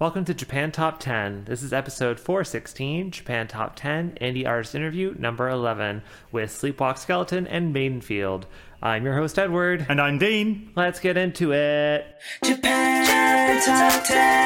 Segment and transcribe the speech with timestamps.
[0.00, 1.44] Welcome to Japan Top 10.
[1.44, 6.00] This is episode 416, Japan Top 10, Indie Artist Interview number 11
[6.32, 8.46] with Sleepwalk Skeleton and Maidenfield.
[8.80, 9.84] I'm your host, Edward.
[9.90, 10.72] And I'm Dean.
[10.74, 12.06] Let's get into it.
[12.42, 14.40] Japan Top 10.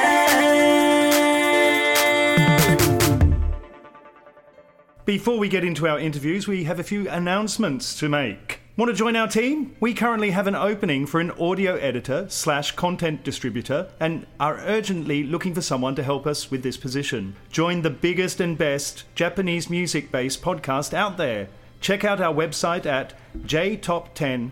[5.05, 8.64] Before we get into our interviews, we have a few announcements to make.
[8.77, 9.77] Want to join our team?
[9.79, 15.23] We currently have an opening for an audio editor slash content distributor and are urgently
[15.23, 17.37] looking for someone to help us with this position.
[17.53, 21.47] Join the biggest and best Japanese music based podcast out there.
[21.81, 24.51] Check out our website at jtop10.jp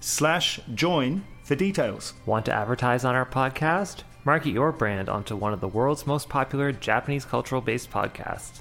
[0.00, 2.14] slash join for details.
[2.24, 4.04] Want to advertise on our podcast?
[4.24, 8.60] Market your brand onto one of the world's most popular Japanese cultural based podcasts.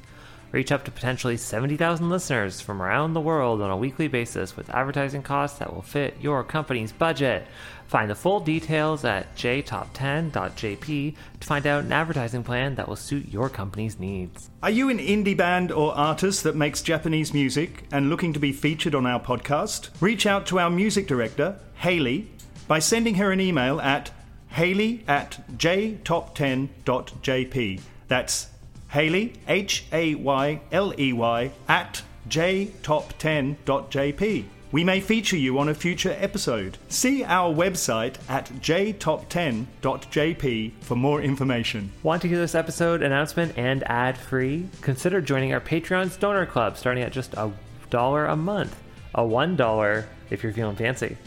[0.56, 4.70] Reach up to potentially 70,000 listeners from around the world on a weekly basis with
[4.70, 7.46] advertising costs that will fit your company's budget.
[7.88, 13.28] Find the full details at jtop10.jp to find out an advertising plan that will suit
[13.28, 14.50] your company's needs.
[14.64, 18.54] Are you an indie band or artist that makes Japanese music and looking to be
[18.54, 19.90] featured on our podcast?
[20.00, 22.32] Reach out to our music director, Haley,
[22.66, 24.10] by sending her an email at
[24.48, 27.82] haley at jtop10.jp.
[28.08, 28.55] That's
[28.96, 34.46] Haley, H A Y L E Y, at jtop10.jp.
[34.72, 36.78] We may feature you on a future episode.
[36.88, 41.92] See our website at jtop10.jp for more information.
[42.04, 44.70] Want to hear this episode announcement and ad free?
[44.80, 47.52] Consider joining our Patreon Donor Club starting at just a
[47.90, 48.82] dollar a month.
[49.14, 51.18] A one dollar if you're feeling fancy.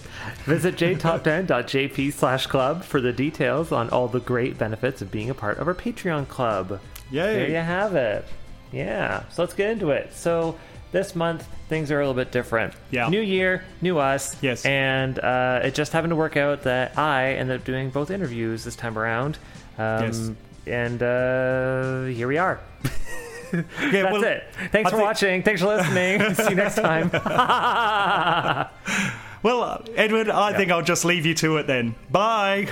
[0.45, 5.35] Visit jtop10.jp slash club for the details on all the great benefits of being a
[5.35, 6.81] part of our Patreon club.
[7.11, 7.35] Yay.
[7.35, 8.25] There you have it.
[8.73, 9.25] Yeah.
[9.31, 10.13] So let's get into it.
[10.13, 10.57] So
[10.93, 12.75] this month things are a little bit different.
[12.91, 13.09] Yeah.
[13.09, 14.37] New year, new us.
[14.43, 14.65] Yes.
[14.65, 18.65] And uh, it just happened to work out that I ended up doing both interviews
[18.65, 19.39] this time around.
[19.79, 20.31] Um, Yes.
[20.67, 22.61] And uh, here we are.
[23.53, 24.45] Yeah, That's well, it.
[24.71, 25.43] Thanks I for watching.
[25.43, 26.35] Thanks for listening.
[26.35, 27.11] See you next time.
[29.43, 31.95] Well, uh, Edward, I think I'll just leave you to it then.
[32.11, 32.69] Bye.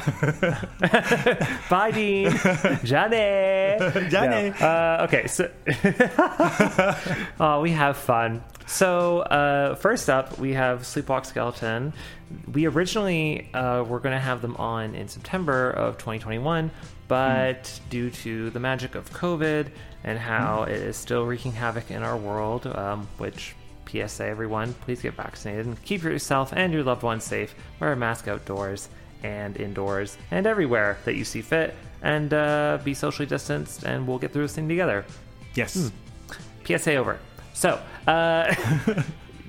[1.70, 2.30] Bye, Dean.
[2.84, 4.10] Jane.
[4.10, 4.52] Jane.
[4.54, 5.50] Uh, okay, so
[7.40, 8.42] oh, we have fun.
[8.66, 11.92] So uh, first up, we have Sleepwalk Skeleton.
[12.52, 16.72] We originally uh, were going to have them on in September of 2021,
[17.06, 19.68] but due to the magic of COVID
[20.02, 23.54] and how it is still wreaking havoc in our world, um, which
[23.88, 27.54] PSA everyone, please get vaccinated and keep yourself and your loved ones safe.
[27.80, 28.88] Wear a mask outdoors
[29.22, 34.18] and indoors and everywhere that you see fit, and uh, be socially distanced, and we'll
[34.18, 35.04] get through this thing together.
[35.54, 35.90] yes.
[36.64, 37.18] PSA over.
[37.54, 38.54] So, uh,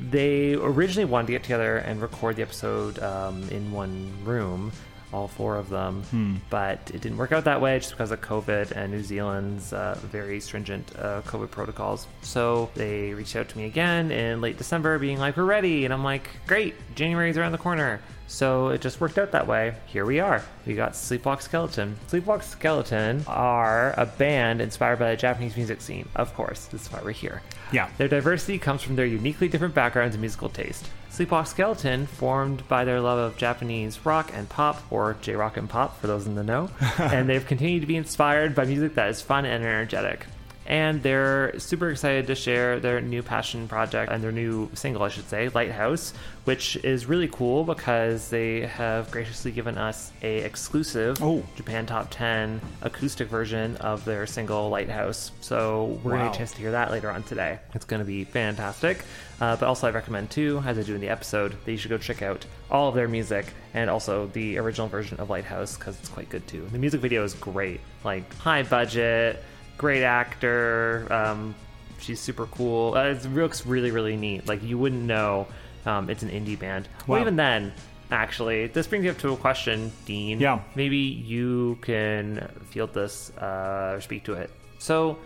[0.10, 4.72] they originally wanted to get together and record the episode um, in one room,
[5.14, 8.72] all four of them, but it didn't work out that way just because of COVID
[8.72, 12.08] and New Zealand's uh, very stringent uh, COVID protocols.
[12.22, 15.94] So they reached out to me again in late December, being like, "We're ready," and
[15.94, 19.74] I'm like, "Great, January's around the corner." So it just worked out that way.
[19.86, 20.44] Here we are.
[20.66, 21.96] We got Sleepwalk Skeleton.
[22.10, 26.10] Sleepwalk Skeleton are a band inspired by the Japanese music scene.
[26.14, 27.42] Of course, this is why we're here.
[27.72, 27.90] Yeah.
[27.98, 30.90] Their diversity comes from their uniquely different backgrounds and musical taste.
[31.12, 35.68] Sleepwalk Skeleton, formed by their love of Japanese rock and pop, or J rock and
[35.68, 36.70] pop for those in the know,
[37.00, 40.28] and they've continued to be inspired by music that is fun and energetic.
[40.68, 45.08] And they're super excited to share their new passion project and their new single, I
[45.10, 51.24] should say, Lighthouse, which is really cool because they have graciously given us a exclusive
[51.24, 51.42] Oh.
[51.56, 55.32] Japan Top 10 acoustic version of their single Lighthouse.
[55.40, 57.60] So we're going to get a chance to hear that later on today.
[57.74, 59.04] It's going to be fantastic.
[59.40, 61.90] Uh, but also, I recommend too, as I do in the episode, that you should
[61.92, 65.98] go check out all of their music and also the original version of Lighthouse because
[66.00, 66.68] it's quite good too.
[66.72, 69.44] The music video is great, like high budget,
[69.78, 71.08] great actor.
[71.12, 71.56] Um,
[72.00, 72.96] she's super cool.
[72.96, 74.48] Uh, it looks really, really neat.
[74.48, 75.48] Like you wouldn't know
[75.86, 76.88] um, it's an indie band.
[77.08, 77.74] Well, even then,
[78.12, 80.40] actually, this brings me up to a question, Dean.
[80.40, 80.60] Yeah.
[80.76, 84.50] Maybe you can field this uh, or speak to it.
[84.80, 85.18] So,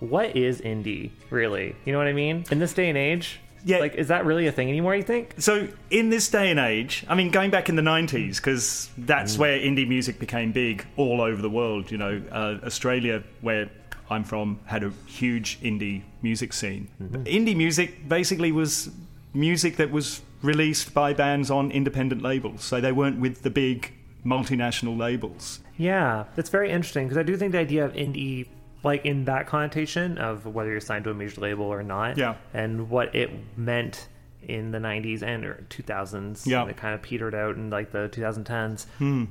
[0.00, 1.74] what is indie really?
[1.84, 2.44] You know what I mean?
[2.50, 3.78] In this day and age, Yeah.
[3.78, 4.94] Like, is that really a thing anymore?
[4.94, 5.34] You think?
[5.38, 9.34] So, in this day and age, I mean, going back in the 90s, because that's
[9.36, 9.38] Mm.
[9.38, 11.90] where indie music became big all over the world.
[11.90, 13.68] You know, uh, Australia, where
[14.10, 16.88] I'm from, had a huge indie music scene.
[17.02, 17.24] Mm-hmm.
[17.24, 18.90] Indie music basically was
[19.34, 23.92] music that was released by bands on independent labels, so they weren't with the big
[24.24, 25.60] multinational labels.
[25.76, 28.46] Yeah, that's very interesting because I do think the idea of indie,
[28.82, 32.36] like in that connotation of whether you're signed to a major label or not, Yeah.
[32.54, 34.08] and what it meant
[34.42, 36.62] in the 90s and or 2000s, Yeah.
[36.62, 38.86] and it kind of petered out in like the 2010s.
[38.98, 39.24] Hmm.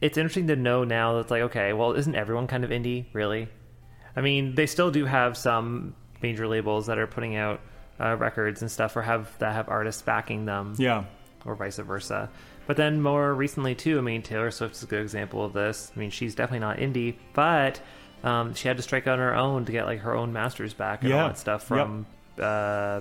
[0.00, 3.48] It's interesting to know now that's like, okay, well, isn't everyone kind of indie, really?
[4.16, 7.60] I mean, they still do have some major labels that are putting out
[8.00, 11.04] uh, records and stuff or have that have artists backing them Yeah.
[11.44, 12.28] or vice versa.
[12.66, 15.90] But then more recently too, I mean Taylor Swift's a good example of this.
[15.94, 17.80] I mean she's definitely not indie, but
[18.22, 20.72] um, she had to strike out on her own to get like her own masters
[20.74, 21.22] back and Yeah.
[21.22, 21.68] all that stuff Yep.
[21.68, 22.06] from
[22.38, 23.00] uh,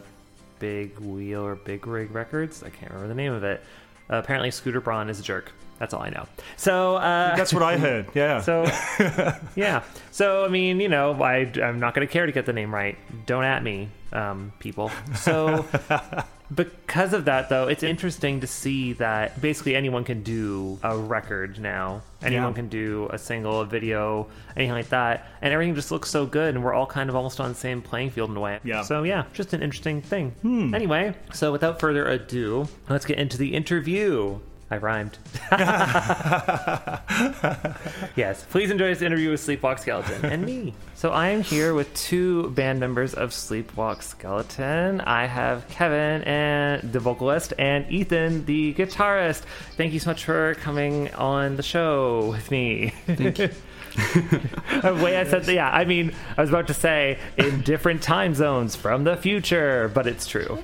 [0.59, 2.63] Big Wheel or Big Rig Records.
[2.63, 3.61] I can't remember the name of it.
[4.09, 5.51] Uh, apparently Scooter Braun is a jerk.
[5.79, 6.27] That's all I know.
[6.57, 8.07] So uh, That's what I heard.
[8.13, 8.41] Yeah.
[8.41, 8.63] so
[9.55, 9.83] yeah.
[10.11, 12.73] So I mean, you know, I I'm not going to care to get the name
[12.75, 12.97] right.
[13.25, 14.91] Don't at me, um, people.
[15.15, 15.65] So
[16.53, 21.59] because of that, though, it's interesting to see that basically anyone can do a record
[21.59, 22.01] now.
[22.21, 22.53] Anyone Yeah.
[22.55, 24.27] can do a single, a video,
[24.57, 27.39] anything like that, and everything just looks so good, and we're all kind of almost
[27.39, 28.59] on the same playing field in a way.
[28.63, 28.81] Yeah.
[28.81, 30.33] So yeah, just an interesting thing.
[30.75, 34.39] Anyway, so without further ado, let's get into the interview.
[34.71, 35.17] I rhymed.
[38.15, 40.75] yes, please enjoy this interview with Sleepwalk Skeleton and me.
[40.93, 45.01] So I am here with two band members of Sleepwalk Skeleton.
[45.01, 49.41] I have Kevin and the vocalist and Ethan the guitarist.
[49.75, 52.93] Thank you so much for coming on the show with me.
[53.07, 53.49] Thank you.
[53.93, 58.01] the way I said that, yeah, I mean, I was about to say in different
[58.01, 60.59] time zones from the future, but it's true.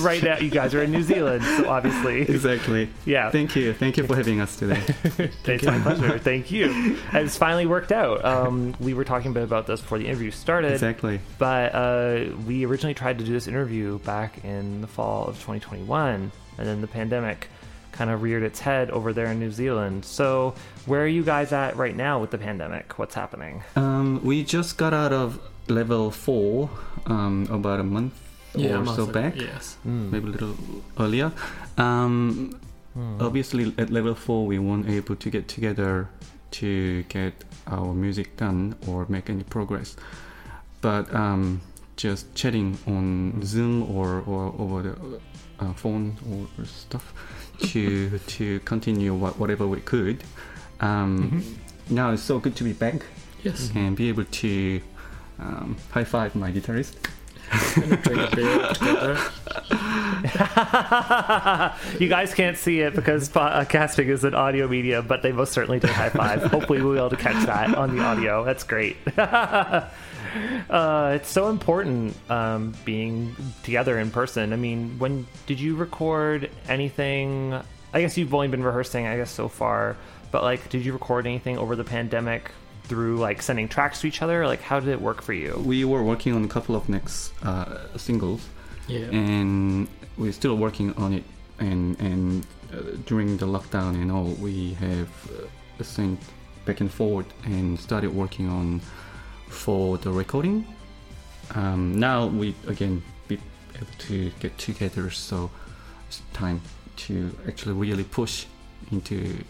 [0.00, 2.22] right now, you guys are in New Zealand, so obviously.
[2.22, 2.88] Exactly.
[3.04, 3.30] Yeah.
[3.30, 3.72] Thank you.
[3.72, 4.82] Thank you for having us today.
[5.44, 6.18] It's my pleasure.
[6.18, 6.70] Thank you.
[7.12, 8.24] And it's finally worked out.
[8.24, 10.72] Um, we were talking a bit about this before the interview started.
[10.72, 11.20] exactly.
[11.38, 16.32] But uh, we originally tried to do this interview back in the fall of 2021,
[16.58, 17.48] and then the pandemic
[17.94, 20.04] kind of reared its head over there in New Zealand.
[20.04, 20.54] So,
[20.86, 22.98] where are you guys at right now with the pandemic?
[22.98, 23.62] What's happening?
[23.76, 25.38] Um, we just got out of
[25.68, 26.68] level four
[27.06, 28.12] um, about a month
[28.54, 29.36] Yeah, or a month so ago, back.
[29.36, 29.76] Yes.
[29.84, 30.56] maybe a little
[30.98, 31.32] earlier.
[31.78, 32.60] Um,
[33.18, 36.08] Obviously, at level four, we weren't able to get together
[36.52, 37.32] to get
[37.66, 39.96] our music done or make any progress.
[40.80, 41.60] But um,
[41.96, 44.94] just chatting on Zoom or, or over the
[45.64, 47.12] uh, phone or stuff
[47.72, 50.22] to to continue what, whatever we could.
[50.80, 51.42] Um,
[51.90, 53.02] Now it's so good to be back
[53.42, 53.70] Yes.
[53.74, 54.80] and be able to
[55.38, 56.94] um, high five my guitarist.
[57.74, 59.18] Gonna drink a beer together.
[62.00, 65.78] you guys can't see it because podcasting is an audio media, but they most certainly
[65.78, 66.42] did high five.
[66.44, 68.44] Hopefully, we'll be able to catch that on the audio.
[68.44, 68.96] That's great.
[70.70, 74.52] uh, it's so important um, being together in person.
[74.52, 77.54] I mean, when did you record anything?
[77.92, 79.96] I guess you've only been rehearsing, I guess, so far.
[80.30, 82.50] But like, did you record anything over the pandemic
[82.84, 84.46] through like sending tracks to each other?
[84.46, 85.62] Like, how did it work for you?
[85.64, 88.46] We were working on a couple of next uh, singles,
[88.88, 89.06] Yeah.
[89.12, 89.88] and
[90.18, 91.24] we're still working on it.
[91.60, 96.18] And and uh, during the lockdown and all, we have uh, sent
[96.64, 98.80] back and forth and started working on
[99.54, 100.66] for the recording.
[101.54, 103.38] Um, now we again be
[103.76, 105.50] able to get together, so
[106.08, 106.60] it's time
[106.96, 108.46] to actually really push
[108.92, 109.42] into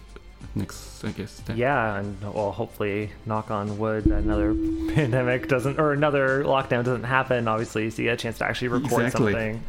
[0.54, 1.32] next, I guess.
[1.32, 1.56] Step.
[1.56, 4.54] Yeah, and well, hopefully, knock on wood, another
[4.94, 7.48] pandemic doesn't or another lockdown doesn't happen.
[7.48, 9.32] Obviously, so you get a chance to actually record Exactly.
[9.32, 9.62] something.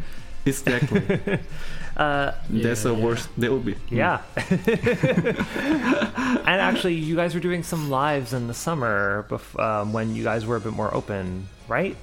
[0.46, 1.40] exactly.
[1.98, 3.06] Uh, That's the Yeah.
[3.06, 3.30] worst.
[3.38, 3.76] That would be.
[3.90, 4.22] yeah.
[5.56, 10.24] and actually, you guys were doing some lives in the summer bef- um, when you
[10.24, 11.96] guys were a bit more open, right?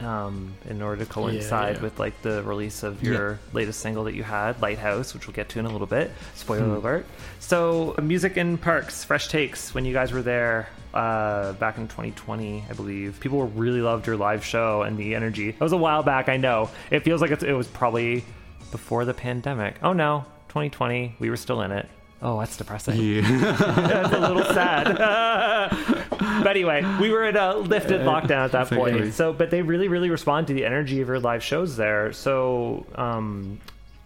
[0.00, 1.82] Um, in order to coincide yeah.
[1.82, 5.50] with like the release of your latest single that you had, Lighthouse, which we'll get
[5.50, 6.10] to in a little bit.
[6.34, 7.04] Spoiler alert.
[7.38, 9.74] So, music in parks, fresh takes.
[9.74, 14.16] When you guys were there uh, back in 2020, I believe, people really loved your
[14.16, 15.50] live show and the energy.
[15.50, 16.70] It was a while back, I know.
[16.90, 18.24] It feels like it's, it was probably
[18.70, 19.76] before the pandemic.
[19.82, 21.88] Oh no, 2020, we were still in it.
[22.22, 23.00] Oh, that's depressing.
[23.00, 23.22] Yeah.
[23.56, 24.98] That's a little sad.
[26.18, 28.92] but anyway, we were in a lifted lockdown at that Exactly.
[28.92, 29.14] point.
[29.14, 32.12] So, but they really, really respond to the energy of your live shows there.
[32.12, 33.58] So, um,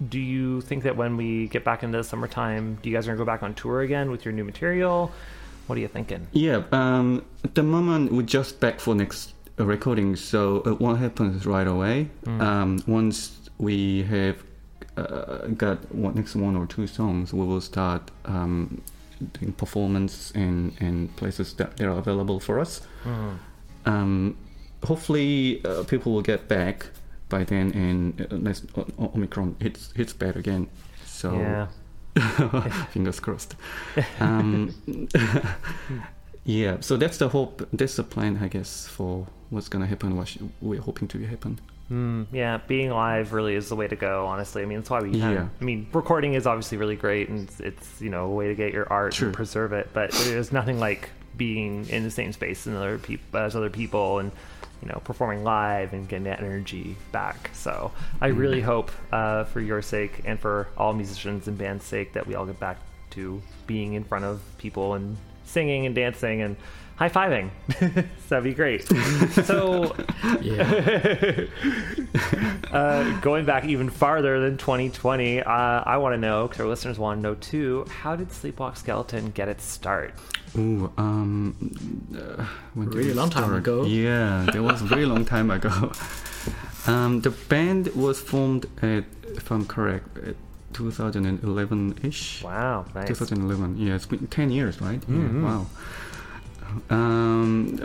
[0.08, 3.10] do you think that when we get back into the summertime, do you guys are
[3.10, 5.10] gonna go back on tour again with your new material?
[5.66, 6.28] What are you thinking?
[6.30, 10.98] Yeah, um, at the moment we're just back for next uh, recording, so it won't
[11.00, 12.10] happen right away.
[12.26, 14.36] Um, once we have
[14.96, 18.80] uh, got one, next one or two songs, we will start um,
[19.34, 22.80] doing performance in, and places that they are available for us.
[23.86, 24.36] Um,
[24.84, 26.86] hopefully, uh, people will get back
[27.28, 28.62] by then, and uh, unless
[28.98, 30.68] Omicron hits hits bad again.
[31.04, 31.66] So Yeah.
[32.92, 33.56] fingers crossed.
[34.20, 34.72] Um,
[36.44, 37.66] yeah, so that's the hope.
[37.72, 40.16] That's the plan, I guess, for what's gonna happen.
[40.16, 41.58] What we're hoping to happen.
[41.90, 44.26] Mm, yeah, being live really is the way to go.
[44.26, 45.10] Honestly, I mean, that's why we.
[45.10, 45.48] Yeah.
[45.60, 48.54] I mean, recording is obviously really great, and it's, it's you know a way to
[48.54, 49.28] get your art Sure.
[49.28, 49.90] and preserve it.
[49.92, 54.18] But there's nothing like being in the same space as other people, as other people,
[54.18, 54.32] and
[54.80, 57.50] you know performing live and getting that energy back.
[57.52, 62.14] So I really hope, uh, for your sake and for all musicians and bands' sake,
[62.14, 62.78] that we all get back
[63.10, 66.56] to being in front of people and singing and dancing and
[66.96, 67.50] high fiving.
[68.28, 68.86] That'd be great.
[69.44, 69.94] so
[72.72, 76.98] uh, going back even farther than 2020, uh, I want to know, because our listeners
[76.98, 80.14] want to know too, how did Sleepwalk Skeleton get its start?
[80.56, 81.56] Ooh, um,
[82.16, 83.84] uh, when Really it long time ago.
[83.84, 85.92] Yeah, that was a very long time ago.
[86.86, 90.06] Um, the band was formed at, if I'm correct,
[90.74, 92.42] 2011-ish.
[92.42, 93.08] Wow, nice.
[93.08, 93.78] 2011.
[93.78, 95.00] Yeah, it's been 10 years, right?
[95.00, 95.42] Mhm.
[95.42, 95.66] Yeah, wow.
[96.90, 97.80] Um,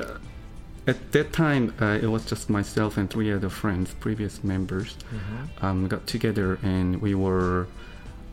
[0.88, 5.66] at that time, uh, it was just myself and three other friends, previous members, Mm-hmm.
[5.66, 7.68] um, got together and we were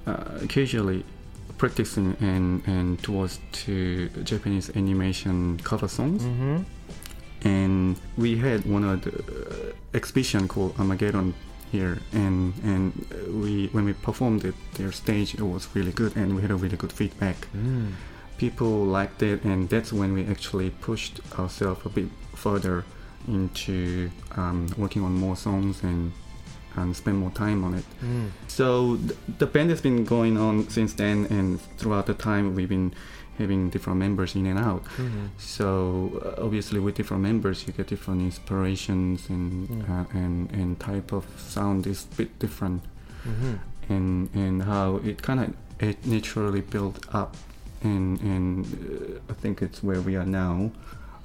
[0.06, 1.04] uh, occasionally
[1.58, 6.22] practicing and, and towards to Japanese animation cover songs.
[6.22, 6.62] Mm-hmm.
[7.42, 11.34] And we had one of the uh, exhibition called Armageddon
[11.70, 12.92] here, and and
[13.42, 16.56] we when we performed it, their stage it was really good, and we had a
[16.56, 17.36] really good feedback.
[17.54, 17.92] Mm.
[18.38, 22.84] People liked it, and that's when we actually pushed ourselves a bit further
[23.28, 26.12] into um, working on more songs and
[26.76, 27.84] and spend more time on it.
[28.04, 28.28] Mm.
[28.48, 32.68] So th- the band has been going on since then, and throughout the time we've
[32.68, 32.92] been
[33.38, 34.84] having different members in and out.
[34.84, 35.26] Mm-hmm.
[35.38, 35.66] So
[36.38, 39.88] uh, obviously, with different members, you get different inspirations and Mm.
[39.90, 42.82] uh, and and type of sound is a bit different,
[43.26, 43.54] Mm-hmm.
[43.94, 47.36] and and how it kind of it naturally built up,
[47.86, 50.70] and and uh, I think it's where we are now,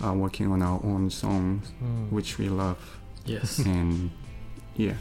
[0.04, 2.12] uh, working on our own songs, Mm.
[2.12, 2.80] which we love,
[3.26, 3.60] yes.
[3.60, 4.12] and
[4.76, 4.94] yeah.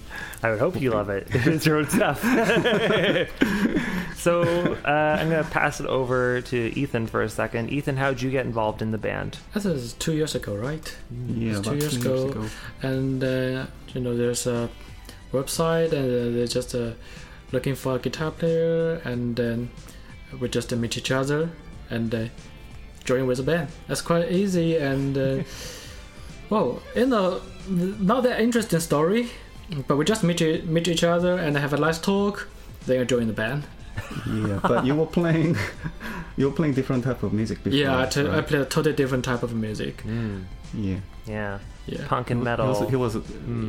[0.43, 1.29] I would hope you love it.
[1.31, 2.21] it's your own stuff.
[4.17, 4.43] so
[4.85, 7.71] uh, I'm going to pass it over to Ethan for a second.
[7.71, 9.39] Ethan, how did you get involved in the band?
[9.55, 10.87] That is two years ago, right?
[11.29, 12.29] Yeah, It's two years two years ago.
[12.31, 12.45] ago.
[12.83, 14.69] And uh, you know, there's a
[15.33, 16.93] website, and uh, they're just uh,
[17.53, 19.71] looking for a guitar player, and then
[20.39, 21.51] we just meet each other
[21.91, 22.25] and uh,
[23.05, 23.69] join with a band.
[23.89, 25.43] That's quite easy, and uh,
[26.51, 29.29] well, you know, not that interesting story,
[29.87, 32.49] but we just meet e- meet each other and have a nice talk.
[32.87, 33.65] Then I join the band.
[34.27, 35.57] Yeah, but you were playing,
[36.37, 37.79] you were playing different type of music before.
[37.79, 38.47] yeah, I t- I right?
[38.47, 40.03] play a totally different type of music.
[40.75, 40.97] Yeah.
[41.27, 41.59] Yeah.
[41.87, 42.07] Yeah.
[42.07, 42.69] Punk and He metal.
[42.69, 43.17] was, he was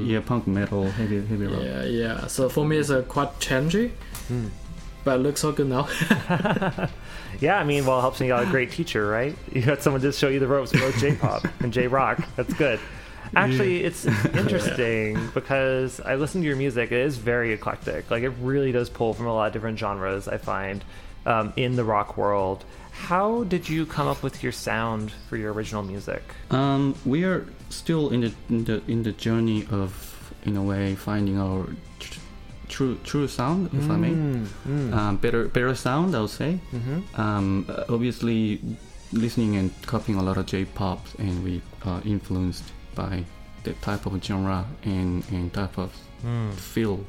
[0.06, 1.62] yeah, punk metal, heavy, heavy rock.
[1.63, 2.27] Yeah, yeah.
[2.27, 3.91] So for me, it's uh, quite challenging,
[4.32, 4.50] Mm.
[5.03, 5.88] But it looks so good now.
[7.39, 9.36] Yeah, I mean, well, it helps when you got a great teacher, right?
[9.51, 12.24] You got someone just show you the ropes with J-pop and J-rock.
[12.36, 12.79] That's good.
[13.36, 16.91] Actually, it's interesting because I listen to your music.
[16.91, 18.12] It is very eclectic.
[18.12, 20.27] Like it really does pull from a lot of different genres.
[20.27, 20.84] I find
[21.25, 22.65] um, in the rock world.
[22.91, 26.22] How did you come up with your sound for your original music?
[26.51, 30.96] Um, we are still in the, in the in the journey of, in a way,
[30.96, 31.74] finding our tr-
[32.72, 34.13] true true sound, if I may.
[34.16, 34.94] mm.
[34.94, 36.60] Um, better better sound, I would say.
[36.72, 37.22] Mm-hmm.
[37.22, 38.60] Um, uh, obviously,
[39.12, 42.63] listening and copying a lot of J-pop, and we are influenced
[42.96, 43.24] by
[43.63, 45.92] the type of genre and and type of
[46.25, 46.54] Mm.
[46.54, 47.00] feel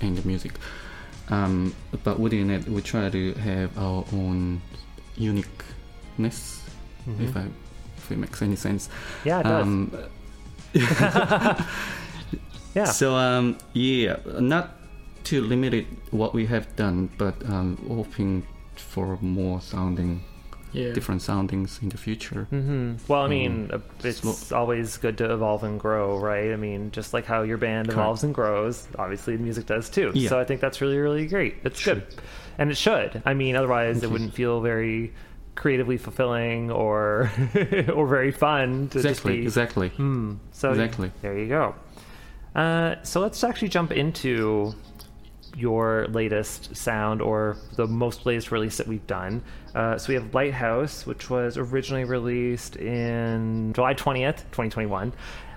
[0.00, 0.52] in the music.
[1.28, 4.60] Um, but within it, we try to have our own
[5.18, 6.62] uniqueness,
[7.18, 7.46] if I
[7.98, 8.88] if it makes any sense.
[9.24, 9.62] Yeah, it does.
[9.66, 9.90] Um,
[12.74, 12.84] yeah.
[12.84, 14.76] So um, yeah, not
[15.24, 20.22] too limited what we have done, but um, hoping for more sounding,
[20.72, 20.92] Yeah.
[20.92, 22.46] different soundings in the future.
[22.50, 26.52] hmm Well, I mean, Um, it's always good to evolve and grow, right?
[26.52, 27.98] I mean, just like how your band Correct.
[27.98, 30.10] evolves and grows, obviously the music does too.
[30.14, 30.28] Yeah.
[30.30, 31.54] So I think that's really, really great.
[31.64, 32.02] It's good,
[32.58, 33.22] and it should.
[33.24, 35.12] I mean, otherwise it wouldn't feel very
[35.54, 37.30] creatively fulfilling or
[37.94, 39.42] or very fun to Exactly, be.
[39.42, 39.88] exactly.
[39.90, 40.34] Hmm.
[40.50, 41.12] So Exactly.
[41.22, 41.74] there you go.
[42.56, 44.74] Uh, so let's actually jump into
[45.56, 49.42] your latest sound or the most latest release that we've done.
[49.74, 55.12] Uh, so we have Lighthouse, which was originally released in July 20th, 2021.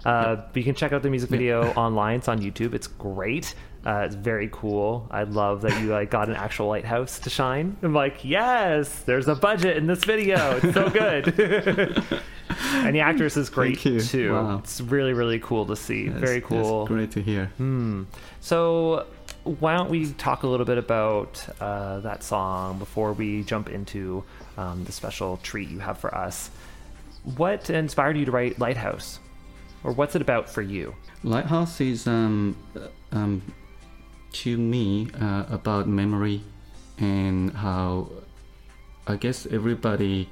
[0.05, 2.17] Uh, But you can check out the music video online.
[2.19, 2.73] It's on YouTube.
[2.73, 3.53] It's great.
[3.85, 5.07] Uh, it's very cool.
[5.11, 7.77] I love that you like got an actual lighthouse to shine.
[7.81, 10.57] I'm like, yes, there's a budget in this video.
[10.61, 11.27] It's so good.
[12.73, 14.01] and the actress is great Thank you.
[14.01, 14.33] too.
[14.33, 14.57] Wow.
[14.59, 16.07] It's really, really cool to see.
[16.09, 16.85] That's- very cool.
[16.85, 17.49] great to hear.
[18.41, 19.05] So,
[19.59, 24.23] why don't we talk a little bit about uh, that song before we jump into
[24.57, 26.49] um, the special treat you have for us?
[27.35, 29.19] What inspired you to write Lighthouse?
[29.83, 30.95] Or what's it about for you?
[31.23, 33.41] Lighthouse is um, uh, um,
[34.33, 36.41] to me uh, about memory
[36.99, 38.09] and how
[39.05, 40.29] I guess everybody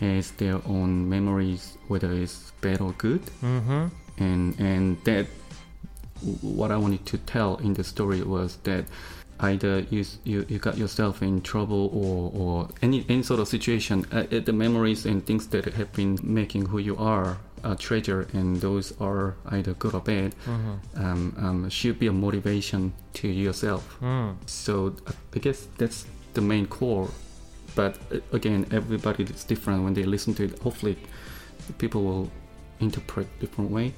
[0.00, 3.86] has their own memories, whether it's bad or good, Mm-hmm.
[4.18, 5.26] and and that
[6.42, 8.84] what I wanted to tell in the story was that
[9.40, 14.06] either you you, you got yourself in trouble or, or any any sort of situation
[14.12, 18.56] uh, the memories and things that have been making who you are a treasure and
[18.60, 20.34] those are either good or bad
[20.96, 23.82] um, um, should be a motivation to yourself.
[24.46, 27.08] So uh, I guess that's the main core
[27.74, 30.58] but uh, again everybody is different when they listen to it.
[30.60, 30.96] Hopefully
[31.78, 32.30] people will
[32.80, 33.92] interpret different way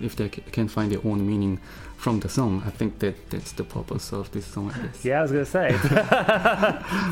[0.00, 1.58] if they c- can find their own meaning
[1.96, 4.88] from the song i think that that's the purpose of this song I.
[5.02, 5.88] Yeah, I was gonna say it's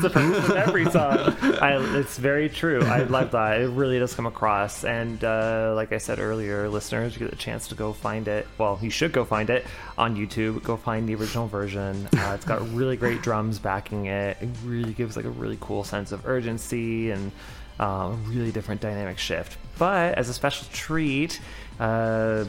[0.03, 1.17] the purpose of every song.
[1.61, 2.81] I, it's very true.
[2.83, 3.61] I love that.
[3.61, 4.83] It really does come across.
[4.83, 8.47] And uh, like I said earlier, listeners, you get a chance to go find it.
[8.57, 9.65] Well, you should go find it
[9.97, 10.63] on YouTube.
[10.63, 12.07] Go find the original version.
[12.17, 14.37] Uh, it's got really great drums backing it.
[14.41, 17.31] It really gives like a really cool sense of urgency and
[17.79, 19.57] a really different dynamic shift.
[19.77, 21.39] But as a special treat.
[21.79, 22.45] Uh,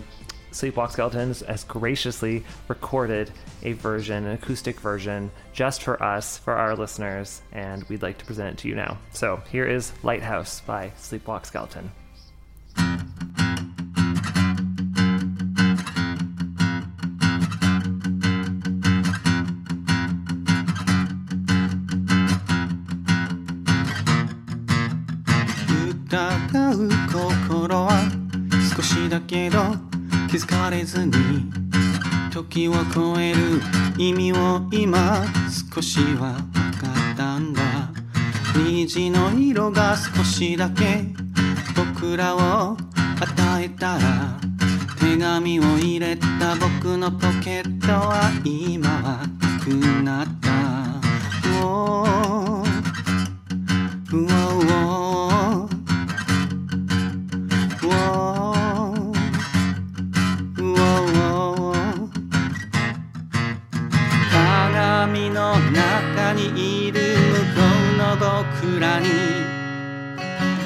[0.54, 3.32] Sleepwalk Skeletons has graciously recorded
[3.64, 8.24] a version, an acoustic version, just for us, for our listeners, and we'd like to
[8.24, 8.96] present it to you now.
[9.12, 11.90] So here is Lighthouse by Sleepwalk Skeleton.
[29.14, 29.58] だけど
[30.28, 31.12] 気づかれずに
[32.32, 33.62] 時を超える。
[33.96, 35.24] 意味を今
[35.72, 37.62] 少しは分かったんだ。
[38.56, 41.04] 虹の色が少しだけ
[41.76, 42.76] 僕らを
[43.20, 44.36] 与えたら
[44.98, 46.56] 手紙を入れた。
[46.56, 49.68] 僕のポケットは今はなく
[50.02, 50.50] なった。
[51.62, 52.64] Oh,
[54.12, 54.24] oh,
[54.72, 55.13] oh.
[65.04, 67.60] 鏡の中にいる向こ
[67.92, 69.06] うの僕らに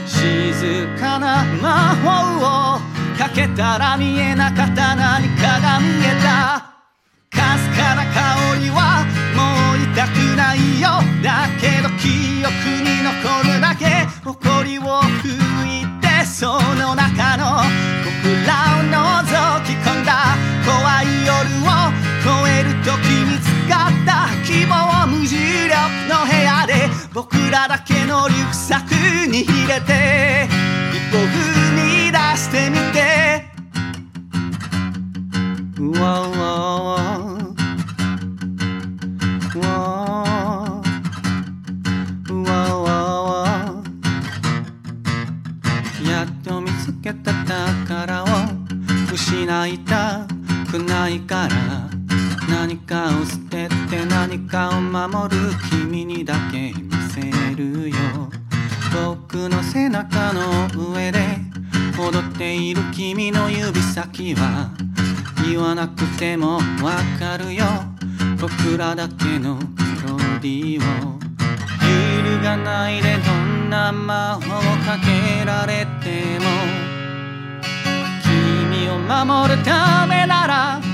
[0.06, 6.70] 静かな魔法をかけたら見えなかった何かが見えた
[7.36, 12.54] かすかな香りはもう痛くないよだけど記憶
[12.86, 15.34] に残るだけ埃を拭
[15.66, 16.46] いてそ
[16.76, 17.64] の中の
[18.04, 21.34] 僕らを覗き込んだ怖い夜
[21.74, 21.77] を
[24.08, 25.76] た希望無重力
[26.08, 28.94] の部屋で僕らだけのリュックサク
[29.30, 30.48] に入れて。
[30.94, 31.28] 一歩踏
[31.76, 32.98] み出してみて
[35.78, 36.74] Wow, wow,
[39.54, 39.88] wow.
[46.08, 48.26] やっと見つけた宝を
[49.12, 50.26] 失いた
[50.70, 51.97] くないから。
[52.60, 57.20] 何かを捨てて何かを守る君にだけ見せ
[57.54, 57.96] るよ。
[58.92, 61.20] 僕の背中の上で
[61.96, 64.72] 踊っている君の指先は
[65.48, 67.64] 言わなくてもわかるよ。
[68.40, 69.62] 僕らだけのメ
[70.08, 71.16] ロディーを。
[71.86, 76.46] 揺るがないでどんな魔法をかけられても。
[78.24, 80.87] 君を守るためなら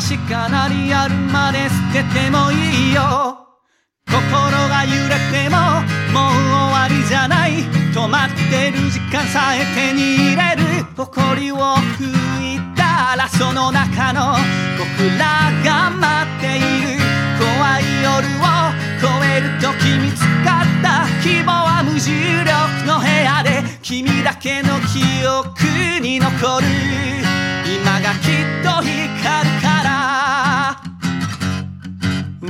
[0.00, 3.36] 確かなリアルまで捨ててもいいよ。
[4.06, 4.24] 心
[4.68, 5.58] が揺れても
[6.16, 7.64] もう終わりじゃない。
[7.92, 10.84] 止まってる時間さえ手に入れる。
[10.96, 14.36] 誇りを吹いたらその中の
[14.78, 16.98] 僕らが待っている。
[17.38, 18.56] 怖い夜を
[18.96, 19.04] 越
[19.36, 22.10] える時見つかった希望は無重
[22.42, 26.66] 力の部屋で君だけの記憶に残る。
[27.68, 29.10] 今がきっと光る。
[29.22, 29.69] から
[32.40, 32.48] 疲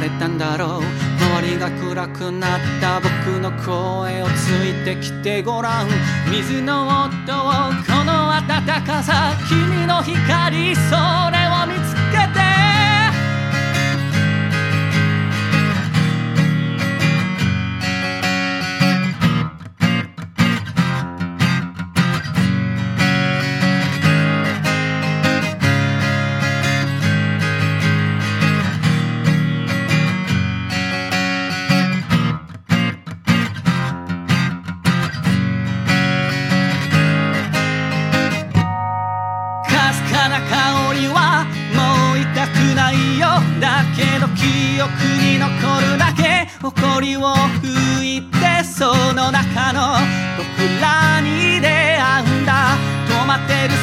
[0.00, 0.82] れたんだろう
[1.38, 5.88] 周りが暗くなった僕の声をついてきてごらん
[6.28, 7.04] 水の音を
[7.86, 10.90] この暖かさ君の光そ
[11.30, 11.95] れを見つけ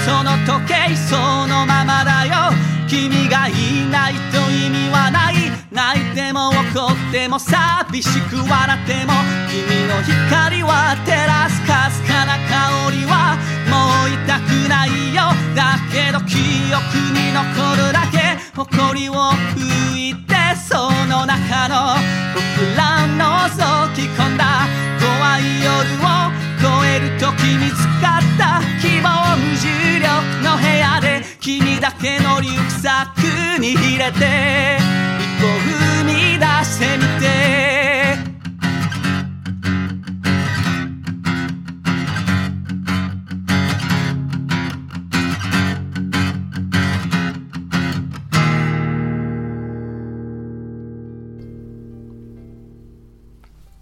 [0.05, 1.15] その時計そ
[1.47, 2.51] のままだよ。
[2.87, 5.35] 君がいないと意味はない。
[5.71, 9.13] 泣いても怒っても寂しく笑っても。
[9.49, 13.37] 君の光は照らすかすかな香りは。
[13.71, 15.31] もう痛くないよ。
[15.55, 16.35] だけど記
[16.73, 16.83] 憶
[17.15, 18.37] に残るだけ。
[18.55, 20.35] 誇りを吹いて
[20.67, 21.95] その中の
[22.35, 24.67] 僕らの覗き込んだ。
[24.99, 25.71] 怖い夜
[26.03, 26.42] を
[26.93, 29.65] 越える時見つかった希望無重
[29.99, 30.05] 力
[30.43, 33.21] の部屋で君だけのリュックサッ
[33.55, 34.77] クに入れて
[35.19, 37.23] 一歩踏み出してみて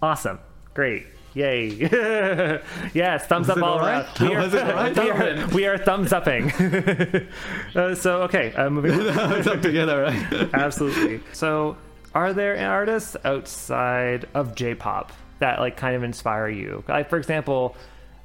[0.00, 0.38] Awesome.
[0.74, 1.11] Great.
[1.34, 1.68] Yay.
[2.94, 4.06] yes, thumbs up all around.
[4.20, 4.96] We are, Was it all right?
[4.96, 6.50] we are, we are thumbs upping.
[7.74, 9.32] uh, so, okay, uh, moving on.
[9.32, 10.54] it's up together, right?
[10.54, 11.20] Absolutely.
[11.32, 11.76] So,
[12.14, 16.84] are there artists outside of J-pop that like kind of inspire you?
[16.86, 17.76] Like, for example,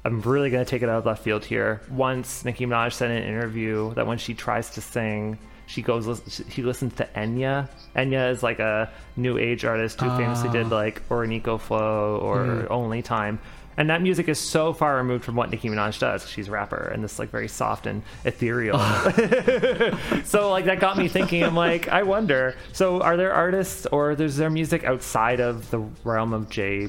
[0.04, 1.80] I'm really going to take it out of left field here.
[1.90, 5.38] Once Nicki Minaj said in an interview that when she tries to sing,
[5.68, 7.68] she goes she listens to Enya.
[7.94, 10.76] Enya is like a new age artist who famously did ah.
[10.76, 12.72] like Orinoco Flow or hmm.
[12.72, 13.38] Only Time.
[13.76, 16.28] And that music is so far removed from what Nicki Minaj does.
[16.28, 18.76] She's a rapper and this like very soft and ethereal.
[18.78, 20.22] Ah.
[20.24, 21.44] so like that got me thinking.
[21.44, 22.56] I'm like, I wonder.
[22.72, 26.88] So are there artists or is there music outside of the realm of J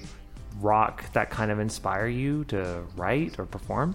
[0.62, 3.94] rock that kind of inspire you to write or perform?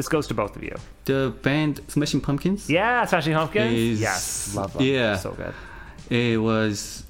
[0.00, 0.76] This goes to both of you.
[1.04, 2.60] The band Smashing Pumpkins.
[2.70, 3.74] Yeah, Smashing Pumpkins.
[3.74, 4.82] Is- yes, love them.
[4.82, 5.16] yeah.
[5.16, 5.52] so good.
[6.08, 7.04] It was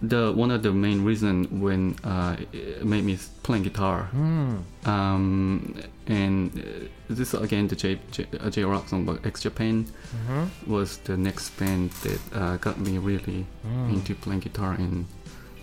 [0.00, 3.98] the one of the main reason when uh, it made me playing guitar.
[4.16, 4.56] Hmm.
[4.92, 5.74] Um,
[6.06, 10.72] and uh, this again the J J, uh, J rock song, but X Japan Mm-hmm.
[10.74, 13.90] was the next band that uh, got me really Hmm.
[13.94, 15.04] into playing guitar and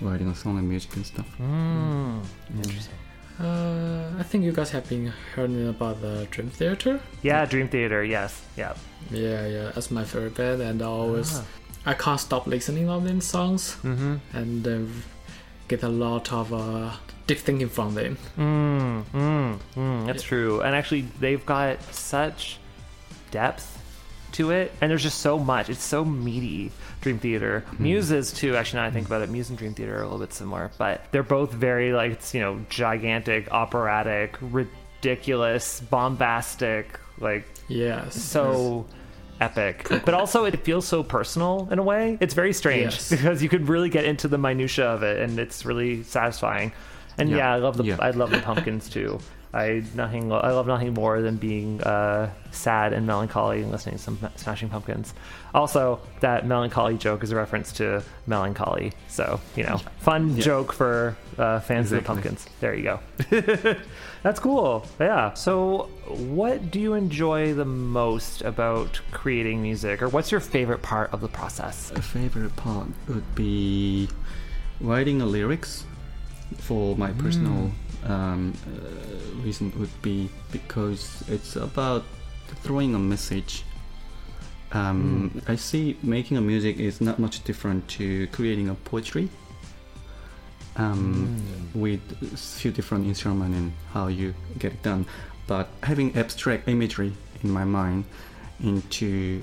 [0.02, 1.28] writing a song and music and stuff.
[1.42, 2.20] Hmm.
[2.64, 3.00] Interesting.
[3.40, 7.00] Uh, I think you guys have been hearing about the Dream Theater.
[7.22, 8.04] Yeah, Dream Theater.
[8.04, 8.74] Yes, yeah.
[9.12, 11.46] Yeah, yeah, that's my favorite band, and I always Ah.
[11.86, 14.16] I can't stop listening of them songs, Mm-hmm.
[14.34, 14.80] and uh,
[15.70, 16.92] get a lot of uh,
[17.28, 18.18] deep thinking from them.
[18.38, 20.60] Mm, mm, mm, that's true.
[20.62, 22.60] And actually, they've got such
[23.32, 23.78] depth
[24.34, 25.70] to it, and there's just so much.
[25.70, 26.72] It's so meaty.
[27.02, 27.84] Dream Theater, mm-hmm.
[27.84, 28.56] Muse is too.
[28.58, 30.70] Actually, now I think about it, Muse and Dream Theater are a little bit similar,
[30.78, 38.16] but they're both very like it's, you know gigantic, operatic, ridiculous, bombastic, like Yes.
[38.22, 38.86] so
[39.42, 43.10] epic but also it feels so personal in a way it's very strange Yes.
[43.10, 46.74] because you could really get into the minutia of it and it's really satisfying
[47.18, 47.54] and yeah, Yeah.
[47.54, 47.96] i love the Yeah.
[48.00, 49.18] i love the pumpkins too
[49.54, 50.32] I nothing.
[50.32, 54.70] I love nothing more than being uh, sad and melancholy and listening to some Smashing
[54.70, 55.14] Pumpkins.
[55.56, 58.94] Also, that melancholy joke is a reference to Mellon Collie.
[59.08, 62.46] So you know, fun joke for uh, fans of the Pumpkins.
[62.60, 63.00] There you go.
[64.24, 64.86] That's cool.
[65.00, 65.34] Yeah.
[65.34, 71.12] So, what do you enjoy the most about creating music, or what's your favorite part
[71.12, 71.92] of the process?
[71.96, 74.10] A favorite part would be
[74.80, 75.86] writing the lyrics.
[76.58, 77.72] For my personal
[78.06, 82.04] um, uh, reason, would be because it's about
[82.64, 83.64] throwing a message.
[84.72, 89.30] Um, I see making a music is not much different to creating a poetry.
[90.76, 91.42] Um,
[91.74, 95.06] with a few different instruments and how you get it done,
[95.46, 97.12] but having abstract imagery
[97.44, 98.06] in my mind
[98.64, 99.42] into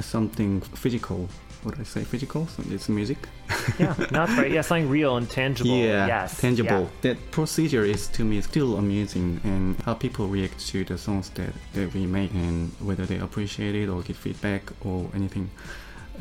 [0.00, 1.28] something physical.
[1.64, 2.46] Would I say physical?
[2.48, 3.18] So it's music.
[3.78, 4.50] Yeah, no, that's right.
[4.50, 5.70] Yeah, something real and tangible.
[5.76, 6.40] Yeah, Yes.
[6.40, 6.80] tangible.
[6.82, 6.88] Yeah.
[7.14, 11.52] That procedure is to me still amusing, and how people react to the songs that,
[11.74, 15.50] that we make, and whether they appreciate it or give feedback or anything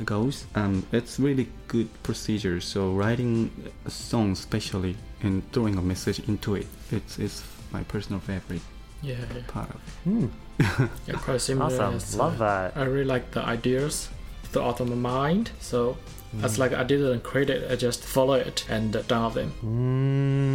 [0.05, 0.45] goes.
[0.55, 2.61] Um, it's really good procedure.
[2.61, 3.49] So writing
[3.85, 8.61] a song, especially and throwing a message into it, it's, it's my personal favorite
[9.01, 9.41] Yeah, yeah.
[9.47, 9.81] part of.
[10.03, 10.27] Hmm.
[11.07, 11.73] yeah quite similar.
[11.73, 11.95] Awesome.
[11.95, 12.77] as, Love uh, that.
[12.77, 14.09] I really like the ideas,
[14.51, 15.51] the my mind.
[15.59, 15.97] So
[16.31, 16.45] Hmm.
[16.45, 19.51] it's like I didn't create it, I just follow it and download them.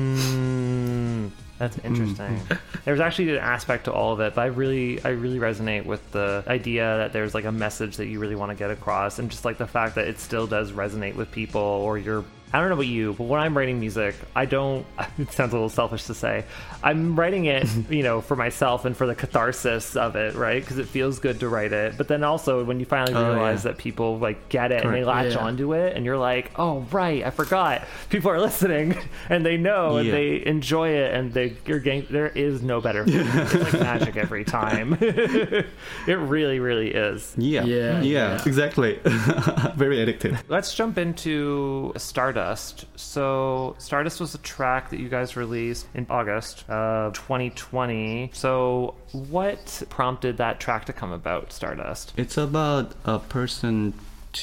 [0.07, 2.41] Mm, that's interesting.
[2.87, 6.11] There's actually an aspect to all of it, but I really, I really resonate with
[6.13, 9.31] the idea that there's like a message that you really want to get across, and
[9.31, 12.25] just like the fact that it still does resonate with people, or you're.
[12.53, 14.87] I don't know about you, but when I'm writing music, I don't.
[15.19, 16.45] It sounds a little selfish to say.
[16.83, 20.61] I'm writing it, you know, for myself and for the catharsis of it, right?
[20.63, 21.97] Because it feels good to write it.
[21.99, 23.73] But then also when you finally Oh, realize yeah.
[23.73, 25.39] that people like get it and they latch Yeah.
[25.39, 27.83] onto it, and you're like, oh right, I forgot.
[28.11, 28.97] People are listening,
[29.29, 30.13] and they know, and Yeah.
[30.13, 32.07] they enjoy it, and they you're getting.
[32.11, 33.05] There is no better.
[33.05, 33.27] feeling.
[33.27, 34.97] it's like magic every time.
[35.01, 35.67] it
[36.07, 37.35] really, really is.
[37.37, 38.43] Yeah, Yeah, yeah.
[38.47, 39.01] exactly.
[39.05, 40.39] Very addictive.
[40.49, 41.93] Let's jump into
[42.37, 42.85] Stardust.
[42.97, 48.31] So, Stardust was a track that you guys released in August of 2020.
[48.35, 52.13] So, what prompted that track to come about, Stardust?
[52.19, 53.95] It's about a person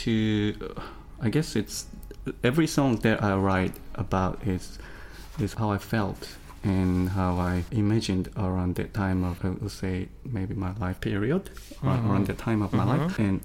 [0.01, 0.75] to.
[1.21, 1.85] I guess it's
[2.43, 4.79] every song that I write about is
[5.39, 10.09] is how I felt and how I imagined around that time of I would say
[10.25, 11.51] maybe my life period
[11.83, 13.03] ar- around that time of my mm-hmm.
[13.03, 13.41] life and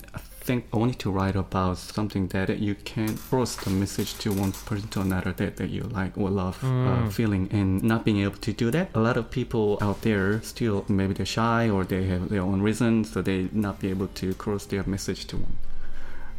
[0.48, 4.52] think I wanted to write about something that you can cross the message to one
[4.52, 8.38] person to another that, that you like or love uh, feeling and not being able
[8.48, 8.88] to do that.
[8.94, 12.62] A lot of people out there still maybe they're shy or they have their own
[12.62, 15.58] reasons so they not be able to cross their message to one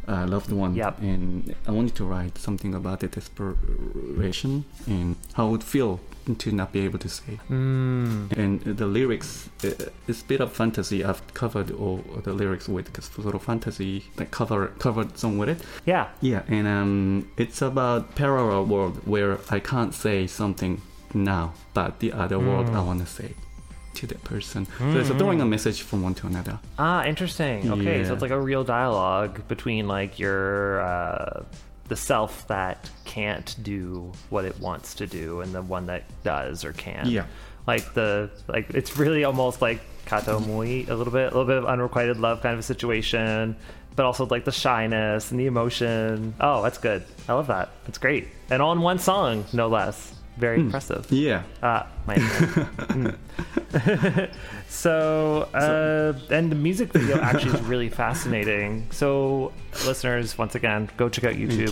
[0.08, 0.74] uh, loved one.
[0.74, 1.00] Yep.
[1.00, 6.00] And I wanted to write something about the desperation and how it would feel
[6.38, 7.40] to not be able to say.
[7.48, 8.32] Mm.
[8.32, 9.70] And the lyrics, uh,
[10.06, 11.04] it's a bit of fantasy.
[11.04, 15.62] I've covered all the lyrics with sort of fantasy, like cover covered song with it.
[15.84, 16.08] Yeah.
[16.20, 20.82] Yeah, and um, it's about parallel world where I can't say something
[21.14, 23.34] now, but the other world I want to say
[23.94, 24.66] to that person.
[24.78, 26.58] So it's throwing a message from one to another.
[26.78, 27.70] Ah, interesting.
[27.70, 31.42] Okay, so it's like a real dialogue between like your uh,
[31.88, 36.64] the self that can't do what it wants to do and the one that does
[36.64, 37.08] or can.
[37.08, 37.26] Yeah.
[37.66, 41.66] Like the like it's really almost like kataomoi a little bit, a little bit of
[41.66, 43.56] unrequited love kind of a situation,
[43.96, 46.34] but also like the shyness and the emotion.
[46.40, 47.04] Oh, that's good.
[47.28, 47.70] I love that.
[47.84, 48.28] That's great.
[48.50, 50.14] And all in one song, no less.
[50.40, 51.06] Very impressive.
[51.10, 51.42] Yeah.
[51.62, 52.14] Ah, my
[52.90, 53.14] Mm.
[54.68, 58.86] so, uh, and the music video actually is really fascinating.
[58.90, 59.52] So,
[59.86, 61.68] listeners, once again, go check out YouTube,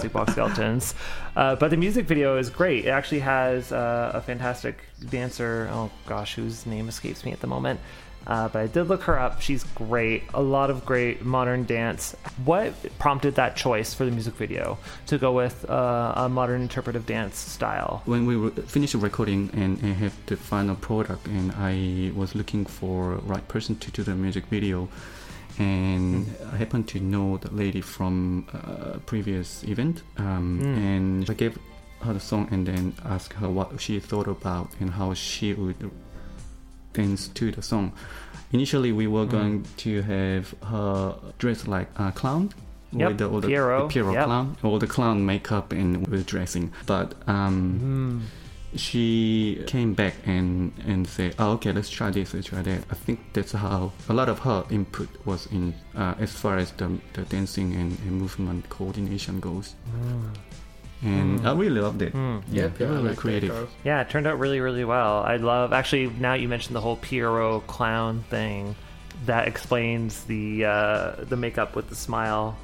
[0.00, 0.94] Sleepwalk Skeletons.
[1.36, 2.86] Uh, but the music video is great.
[2.86, 4.78] It actually has uh, a fantastic
[5.10, 5.68] dancer.
[5.72, 7.78] Oh gosh, whose name escapes me at the moment.
[8.28, 9.40] Uh, but I did look her up.
[9.40, 10.22] She's great.
[10.34, 12.14] A lot of great modern dance.
[12.44, 17.06] What prompted that choice for the music video to go with uh, a modern interpretive
[17.06, 18.02] dance style?
[18.04, 22.64] when we re- finished recording and, and have the final product and i was looking
[22.66, 24.88] for right person to do the music video
[25.58, 31.58] and i happened to know the lady from a previous event um, and i gave
[32.02, 35.90] her the song and then asked her what she thought about and how she would
[36.92, 37.92] dance to the song
[38.52, 42.52] initially we were going to have her dressed like a clown
[42.90, 44.24] Yep, with the, all the, Pierrot, the Pierrot yep.
[44.24, 48.22] clown all the clown makeup and with dressing but um
[48.74, 52.94] she came back and and said, "Oh, okay, let's try this, let's try that." I
[52.94, 56.98] think that's how a lot of her input was in uh, as far as the,
[57.14, 59.74] the dancing and, and movement coordination goes.
[61.02, 62.12] And I really loved it.
[62.12, 62.38] Hmm.
[62.50, 63.50] Yeah, Yep, yeah, I really like creative.
[63.50, 63.68] girl.
[63.84, 65.18] Yeah, it turned out really, really well.
[65.22, 68.74] I love actually now you mentioned the whole Pierrot clown thing.
[69.26, 72.56] That explains the uh, the makeup with the smile,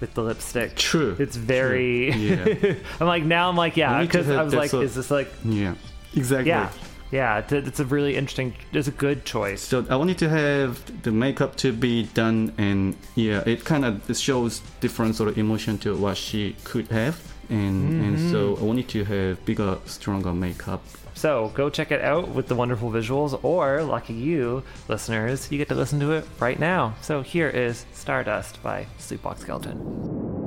[0.00, 0.74] with the lipstick.
[0.76, 1.16] True.
[1.18, 2.10] It's very.
[2.12, 2.56] True.
[2.62, 2.74] Yeah.
[3.00, 4.94] I'm like now I'm like yeah We need to because I was like sort- is
[4.94, 5.74] this like Yeah,
[6.16, 6.48] exactly.
[6.48, 6.70] yeah
[7.10, 9.60] yeah it's a, it's a really interesting it's a good choice.
[9.60, 14.16] So I wanted to have the makeup to be done, and yeah, it kind of
[14.16, 17.20] shows different sort of emotion to what she could have,
[17.52, 18.62] and and so mm-hmm.
[18.62, 20.82] I wanted to have bigger, stronger makeup.
[21.14, 25.68] So go check it out with the wonderful visuals, or lucky you, listeners, you get
[25.68, 26.94] to listen to it right now.
[27.02, 30.41] So here is Stardust by Sleepwalk Skeleton.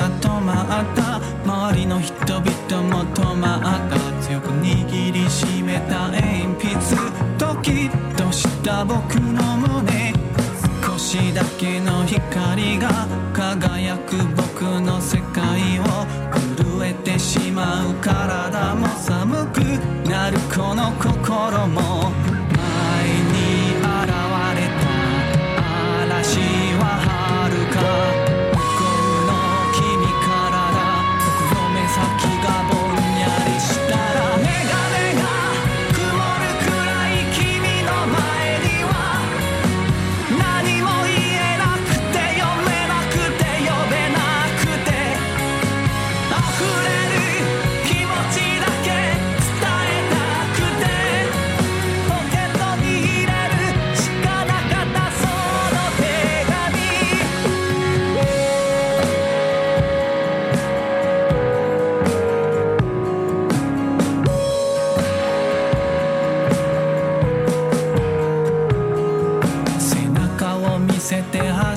[0.00, 3.60] が止まった周りの人々も止まっ
[3.90, 6.96] た強く握りしめた鉛筆
[7.36, 10.14] ドキッとした僕の胸。
[10.86, 12.88] 少しだけの光が
[13.34, 15.84] 輝く僕の世界を
[16.56, 19.60] 震えてしまう体も寒く。
[20.08, 22.10] なるこの心も
[22.56, 24.08] 前に現
[24.56, 24.82] れた。
[26.04, 26.40] 嵐
[26.78, 26.82] は
[27.44, 28.19] 遥か。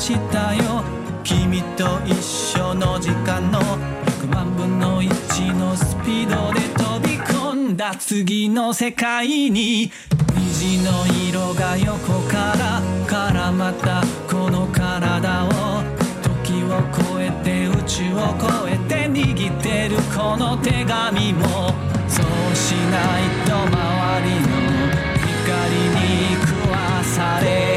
[0.03, 0.83] て走ったよ。
[1.23, 9.91] 君と一緒の時間の1万分の1のスピードで飛び込んだ次の世界に。
[10.35, 15.83] 虹の色が横から絡またこの体を。
[16.21, 21.73] 時を超えて宇宙を超えて握ってるこの手紙も。
[22.09, 23.71] そうしないと周
[24.27, 24.51] りの
[25.17, 27.72] 光に食わされ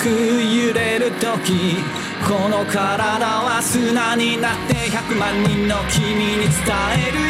[0.00, 1.76] く揺れる時
[2.26, 6.74] この体は砂になって100万人の君に伝
[7.08, 7.29] える。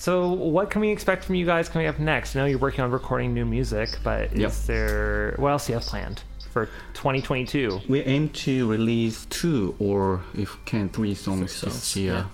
[0.00, 2.34] So, what can we expect from you guys coming up next?
[2.34, 4.50] I know you're working on recording new music, but Yep.
[4.50, 6.22] is there what else do you have planned
[6.52, 7.82] for 2022?
[7.86, 12.24] We aim to release two or if can three songs songs, this year.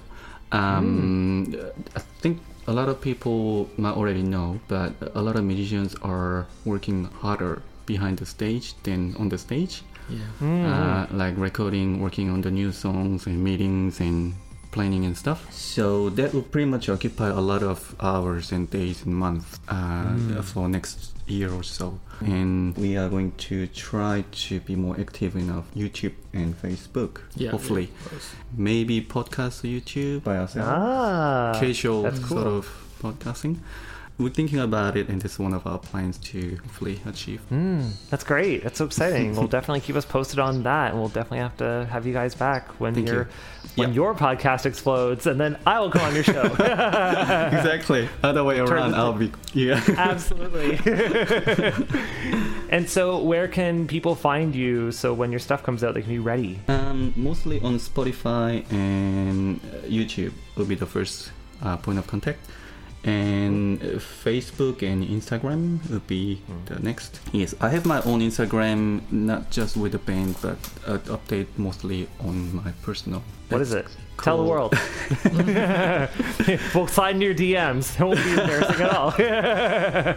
[0.53, 1.57] Um,
[1.97, 2.39] I think
[2.69, 7.63] a lot of people might already know, but a lot of musicians are working harder
[7.85, 9.83] behind the stage than on the stage.
[10.09, 10.23] Yeah.
[10.41, 14.35] uh, like recording, working on the new songs and meetings and
[14.71, 15.53] planning and stuff.
[15.53, 20.17] So that will pretty much occupy a lot of hours and days and months uh,
[20.43, 21.99] for next year or so.
[22.21, 27.21] And we are going to try to be more active in our YouTube and Facebook.
[27.35, 27.51] Yeah.
[27.51, 28.19] hopefully, yeah,
[28.57, 30.69] maybe podcast or YouTube by ourselves.
[30.73, 32.27] Ah, Casual cool.
[32.29, 33.57] sort of podcasting.
[34.19, 37.43] We're thinking about it, and it's one of our plans to hopefully achieve.
[37.53, 38.63] Mm, that's great.
[38.63, 39.37] That's so exciting.
[39.37, 42.35] we'll definitely keep us posted on that, and we'll definitely have to have you guys
[42.35, 43.29] back when Thank your you.
[43.75, 43.95] when Yeah.
[43.97, 46.45] your podcast explodes, and then I will come on your show.
[46.59, 48.09] exactly.
[48.23, 49.83] Other way around, I'll be yeah.
[49.99, 50.79] Absolutely.
[52.71, 54.93] and so, where can people find you?
[54.93, 56.59] So when your stuff comes out, they can be ready.
[56.69, 62.39] Um, mostly on Spotify and uh, YouTube will be the first uh, point of contact,
[63.07, 63.81] and
[64.23, 67.21] Facebook and Instagram will be the next.
[67.33, 72.09] Yes, I have my own Instagram, not just with the band, but uh, update mostly
[72.21, 73.23] on my personal.
[73.49, 73.87] What is it?
[74.23, 74.73] Tell the world.
[76.75, 77.95] we'll in your DMs.
[77.95, 79.15] It won't be embarrassing at all.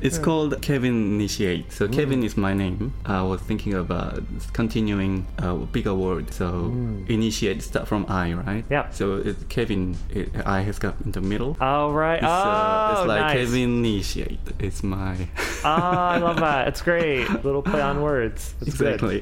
[0.00, 1.72] It's called Kevin Initiate.
[1.72, 1.92] So mm.
[1.92, 2.94] Kevin is my name.
[3.04, 4.20] I was thinking about uh,
[4.52, 6.32] continuing uh, a bigger word.
[6.32, 7.08] So mm.
[7.08, 8.64] initiate start from I, right?
[8.70, 8.90] Yeah.
[8.90, 9.96] So it's Kevin.
[10.10, 11.56] It, I has got in the middle.
[11.60, 12.22] All right.
[12.22, 13.36] uh, Oh, it's like oh, nice.
[13.38, 14.40] Kevin Initiate.
[14.58, 15.16] It's my
[15.64, 16.68] Ah, I love that.
[16.68, 17.28] It's great.
[17.44, 18.54] Little play on words.
[18.60, 18.94] It's good.
[18.94, 19.20] exactly.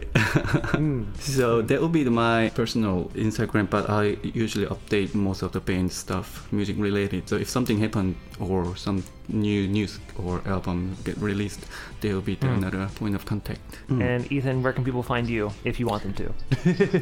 [0.76, 1.16] Mm.
[1.18, 5.92] so that would be my personal Instagram, but I usually update most of the band
[5.92, 7.28] stuff, music related.
[7.28, 11.66] So if something happened or some new news or album get released,
[12.01, 13.78] there will be the another point of contact.
[13.88, 14.03] Mm.
[14.03, 16.32] And Ethan, where can people find you if you want them to?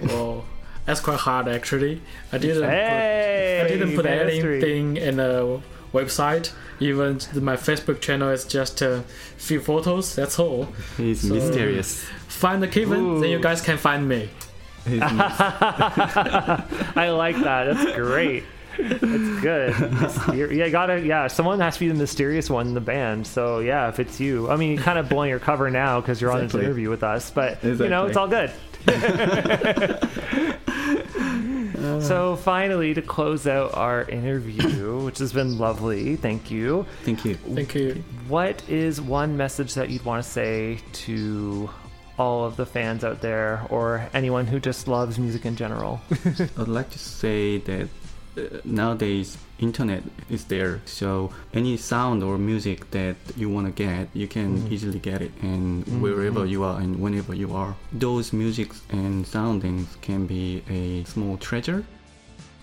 [0.14, 0.44] Well,
[0.86, 2.02] that's quite hard actually.
[2.32, 2.62] I didn't.
[2.62, 5.60] Hey, put, I didn't put fan anything in the
[5.92, 6.52] website.
[6.80, 9.04] Even my Facebook channel is just a
[9.38, 10.14] few photos.
[10.14, 10.68] That's all.
[10.96, 12.04] He's mysterious.
[12.28, 14.28] Find the Kevin, then you guys can find me.
[14.86, 15.02] He's
[16.96, 17.74] I like that.
[17.74, 18.44] That's great.
[18.78, 19.72] That's good.
[19.72, 21.00] Myster- yeah, gotta.
[21.00, 23.26] Yeah, someone has to be the mysterious one in the band.
[23.26, 26.20] So yeah, if it's you, I mean, you're kind of blowing your cover now because
[26.20, 27.30] you're on this interview with us.
[27.30, 28.50] But you know, it's all good.
[32.02, 36.86] so finally, to close out our interview, which has been lovely, thank you.
[37.04, 37.36] Thank you.
[37.36, 38.02] Thank you.
[38.28, 41.70] What is one message that you'd want to say to
[42.18, 46.00] all of the fans out there, or anyone who just loves music in general?
[46.58, 47.88] I'd like to say that
[48.36, 54.08] uh, nowadays internet is there, so any sound or music that you want to get,
[54.12, 57.76] you can easily get it, and wherever you are and whenever you are.
[57.92, 61.84] Those musics and soundings can be a small treasure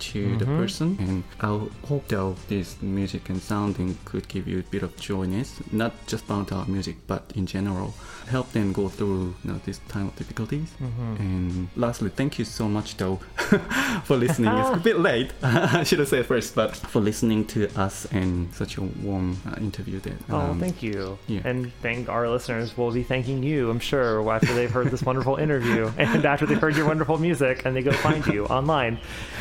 [0.01, 1.47] to the person, and I
[1.87, 6.25] hope that this music and sounding could give you a bit of joyness, not just
[6.25, 7.93] about our music, but in general,
[8.27, 10.69] help them go through you know, this time of difficulties.
[10.79, 13.15] And lastly, thank you so much though
[14.05, 14.51] for listening.
[14.57, 18.53] it's a bit late, I should have said first, but for listening to us and
[18.53, 19.99] such a warm uh, interview.
[19.99, 21.17] That Oh, um, thank you.
[21.27, 21.41] yeah.
[21.45, 25.35] And thank our listeners will be thanking you, I'm sure, after they've heard this wonderful
[25.35, 28.99] interview and after they've heard your wonderful music and they go find you online,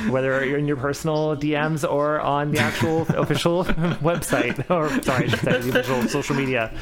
[0.08, 5.40] whether in your personal DMs or on the actual official website, or sorry, I should
[5.40, 6.72] say the official social media.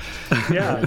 [0.51, 0.85] Yeah.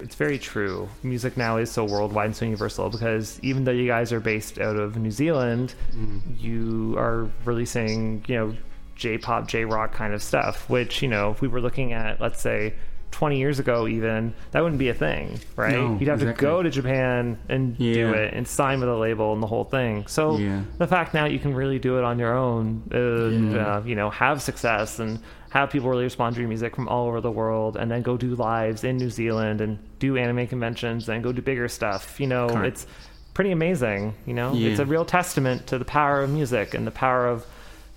[0.00, 0.88] it's very true.
[1.02, 4.58] Music now is so worldwide and so universal because even though you guys are based
[4.58, 6.20] out of New Zealand, mm.
[6.40, 8.56] you are releasing, you know,
[8.96, 12.74] J-pop, J-rock kind of stuff, which, you know, if we were looking at, let's say,
[13.10, 15.72] 20 years ago even, that wouldn't be a thing, right?
[15.72, 16.34] No, You'd have exactly.
[16.34, 19.64] to go to Japan and do it and sign with a label and the whole
[19.64, 20.06] thing.
[20.06, 20.62] So Yeah.
[20.78, 24.10] the fact now you can really do it on your own, and, uh, you know,
[24.10, 25.18] have success and
[25.50, 28.16] have people really respond to your music from all over the world and then go
[28.16, 32.20] do lives in New Zealand and do anime conventions and go do bigger stuff.
[32.20, 32.66] You know, Correct.
[32.68, 32.86] it's
[33.34, 34.14] pretty amazing.
[34.26, 34.70] You know, Yeah.
[34.70, 37.44] it's a real testament to the power of music and the power of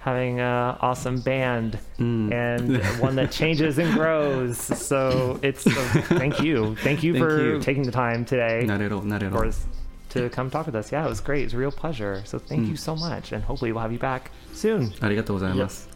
[0.03, 2.33] having an awesome band Mm.
[2.33, 4.57] and one that changes and grows.
[4.59, 5.71] So it's uh,
[6.19, 7.61] thank you, thank you Thank for you.
[7.61, 9.03] taking the time today Not at all.
[9.03, 9.39] Not at all.
[9.41, 9.67] for us
[10.11, 10.91] to come talk with us.
[10.93, 11.41] Yeah, it was great.
[11.43, 12.23] It was a real pleasure.
[12.25, 12.71] So thank Mm.
[12.71, 14.93] you so much, and hopefully we'll have you back soon.
[15.01, 15.92] ありがとうございます。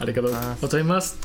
[0.00, 1.18] ありがとうございます。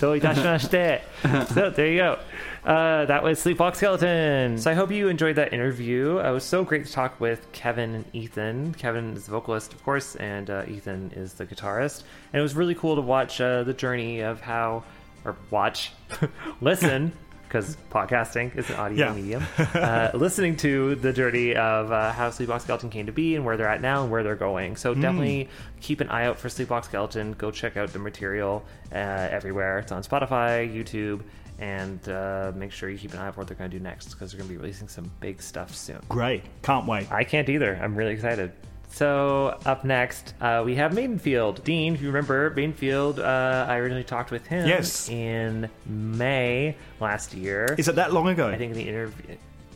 [0.00, 1.02] どういたしまして.
[1.22, 2.18] so there you go.
[2.64, 4.56] Uh, that was Sleepwalk Skeleton.
[4.56, 6.18] So I hope you enjoyed that interview.
[6.18, 8.72] Uh, it was so great to talk with Kevin and Ethan.
[8.74, 12.04] Kevin is the vocalist, of course, and uh, Ethan is the guitarist.
[12.32, 14.84] And it was really cool to watch uh, the journey of how,
[15.24, 15.92] or watch,
[16.62, 17.12] listen.
[17.47, 19.13] because podcasting is an audio Yeah.
[19.13, 19.43] medium,
[19.73, 23.55] uh, listening to the journey of uh, how Sleepwalk Skeleton came to be and where
[23.55, 24.75] they're at now and where they're going.
[24.75, 25.47] So definitely
[25.79, 27.33] keep an eye out for Sleepwalk Skeleton.
[27.33, 29.79] Go check out the material uh, everywhere.
[29.79, 31.21] It's on Spotify, YouTube,
[31.59, 33.83] and uh, make sure you keep an eye out for what they're going to do
[33.83, 35.99] next because they're going to be releasing some big stuff soon.
[36.09, 36.43] Great.
[36.63, 37.11] Can't wait.
[37.11, 37.79] I can't either.
[37.81, 38.51] I'm really excited.
[38.89, 41.63] So up next, uh, we have Maidenfield.
[41.63, 45.07] Dean, if you remember, Maidenfield, uh, I originally talked with him Yes.
[45.09, 47.75] in May last year.
[47.77, 48.47] Is it that long ago?
[48.47, 49.35] I think in the interview.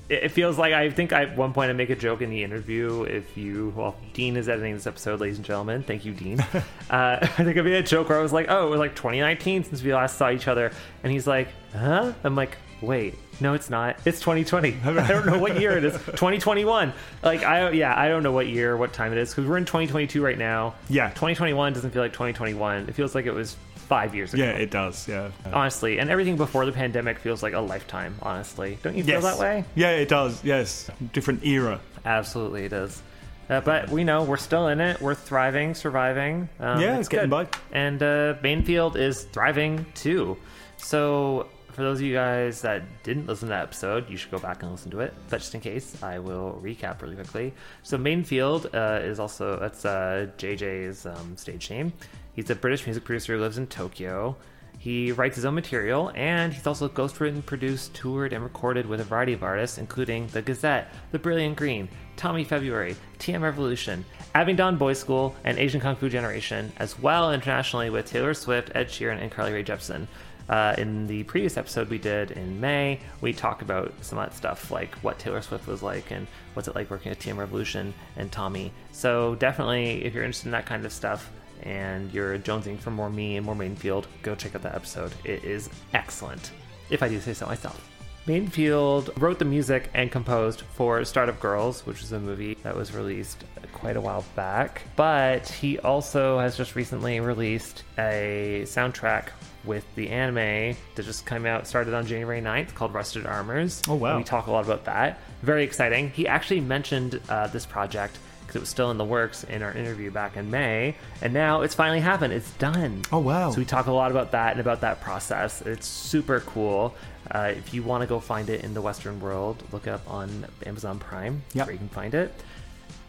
[0.09, 2.43] It feels like I think I, at one point I make a joke in the
[2.43, 3.03] interview.
[3.03, 5.83] If you, well, Dean is editing this episode, ladies and gentlemen.
[5.83, 6.39] Thank you, Dean.
[6.53, 8.93] uh, I think I made a joke where I was like, "Oh, it was like
[8.95, 10.71] 2019 since we last saw each other,"
[11.03, 13.97] and he's like, "Huh?" I'm like, "Wait, no, it's not.
[14.05, 14.77] It's 2020.
[14.85, 15.93] I don't know what year it is.
[15.93, 16.93] 2021.
[17.23, 19.65] Like, I yeah, I don't know what year, what time it is because we're in
[19.65, 20.75] 2022 right now.
[20.89, 21.09] Yeah.
[21.09, 22.89] 2021 doesn't feel like 2021.
[22.89, 24.43] It feels like it was five years ago.
[24.43, 25.07] yeah, it does.
[25.07, 25.31] Yeah.
[25.51, 28.15] honestly, and everything before the pandemic feels like a lifetime.
[28.21, 29.23] Honestly, don't you feel yes.
[29.23, 29.65] that way?
[29.75, 30.41] Yeah, it does.
[30.43, 30.89] Yes.
[31.11, 31.81] Different era.
[32.05, 33.01] Absolutely, it is.
[33.49, 35.01] Uh, but we know we're still in it.
[35.01, 36.47] We're thriving, surviving.
[36.61, 37.47] Um, Yeah, it's getting by.
[37.73, 40.37] And uh, Maidenfield is thriving too.
[40.77, 44.39] So, for those of you guys that didn't listen to that episode, you should go
[44.39, 45.13] back and listen to it.
[45.29, 47.53] But just in case, I will recap really quickly.
[47.83, 51.93] So, Maidenfield uh, is also that's uh, JJ's um, stage name.
[52.33, 54.35] He's a British music producer who lives in Tokyo.
[54.81, 59.03] He writes his own material, and he's also ghostwritten, produced, toured, and recorded with a
[59.03, 64.03] variety of artists, including The Gazette, The Brilliant Green, Tommy February, TM Revolution,
[64.33, 68.87] Abingdon Boys School, and Asian Kung Fu Generation, as well internationally with Taylor Swift, Ed
[68.87, 70.07] Sheeran, and Carly Rae Jepsen.
[70.51, 74.35] Uh, in the previous episode we did in May, we talked about some of that
[74.35, 77.93] stuff, like what Taylor Swift was like and what's it like working at TM Revolution
[78.17, 78.73] and Tommy.
[78.91, 81.31] So definitely, if you're interested in that kind of stuff
[81.63, 85.13] and you're jonesing for more me and more Maidenfield, go check out that episode.
[85.23, 86.51] It is excellent,
[86.89, 87.90] if I do say so myself.
[88.27, 92.93] Maidenfield wrote the music and composed for Startup Girls, which is a movie that was
[92.93, 93.43] released
[93.73, 94.83] quite a while back.
[94.95, 99.29] But he also has just recently released a soundtrack
[99.63, 103.81] with the anime that just came out, started on January 9th, called Rusted Armors.
[103.87, 104.11] Oh, wow.
[104.11, 105.19] And we talk a lot about that.
[105.41, 106.09] Very exciting.
[106.11, 109.71] He actually mentioned uh, this project because it was still in the works in our
[109.71, 112.33] interview back in May, and now it's finally happened.
[112.33, 113.01] It's done.
[113.11, 113.51] Oh, wow.
[113.51, 115.61] So we talk a lot about that and about that process.
[115.61, 116.93] It's super cool.
[117.29, 120.45] Uh, if you want to go find it in the Western world, look up on
[120.65, 121.43] Amazon Prime.
[121.53, 121.67] Yep.
[121.67, 122.33] where you can find it.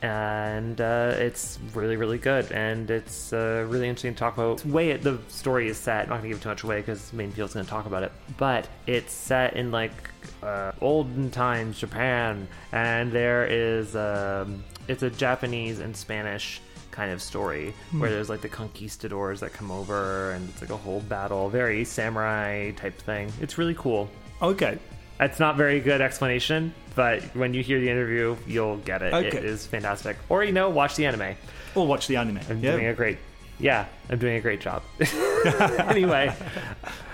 [0.02, 4.58] And uh, it's really, really good, and it's uh, really interesting to talk about.
[4.58, 6.80] The way it, the story is set, I'm not going to give too much away
[6.80, 9.92] because Maidenfield's going to talk about it, but it's set in like
[10.42, 16.60] uh, olden times Japan, and there is um, it's a Japanese and Spanish
[16.92, 17.98] kind of story hmm.
[18.00, 21.84] where there's like the conquistadors that come over and it's like a whole battle very
[21.84, 24.08] samurai type thing it's really cool
[24.40, 24.78] Okay.
[25.18, 29.36] it's not very good explanation but when you hear the interview you'll get it Okay.
[29.38, 31.34] it is fantastic or you know watch the anime
[31.74, 32.38] Or watch the anime.
[32.48, 32.72] i'm yeah.
[32.72, 33.18] doing a great
[33.58, 34.82] yeah i'm doing a great job
[35.78, 36.32] anyway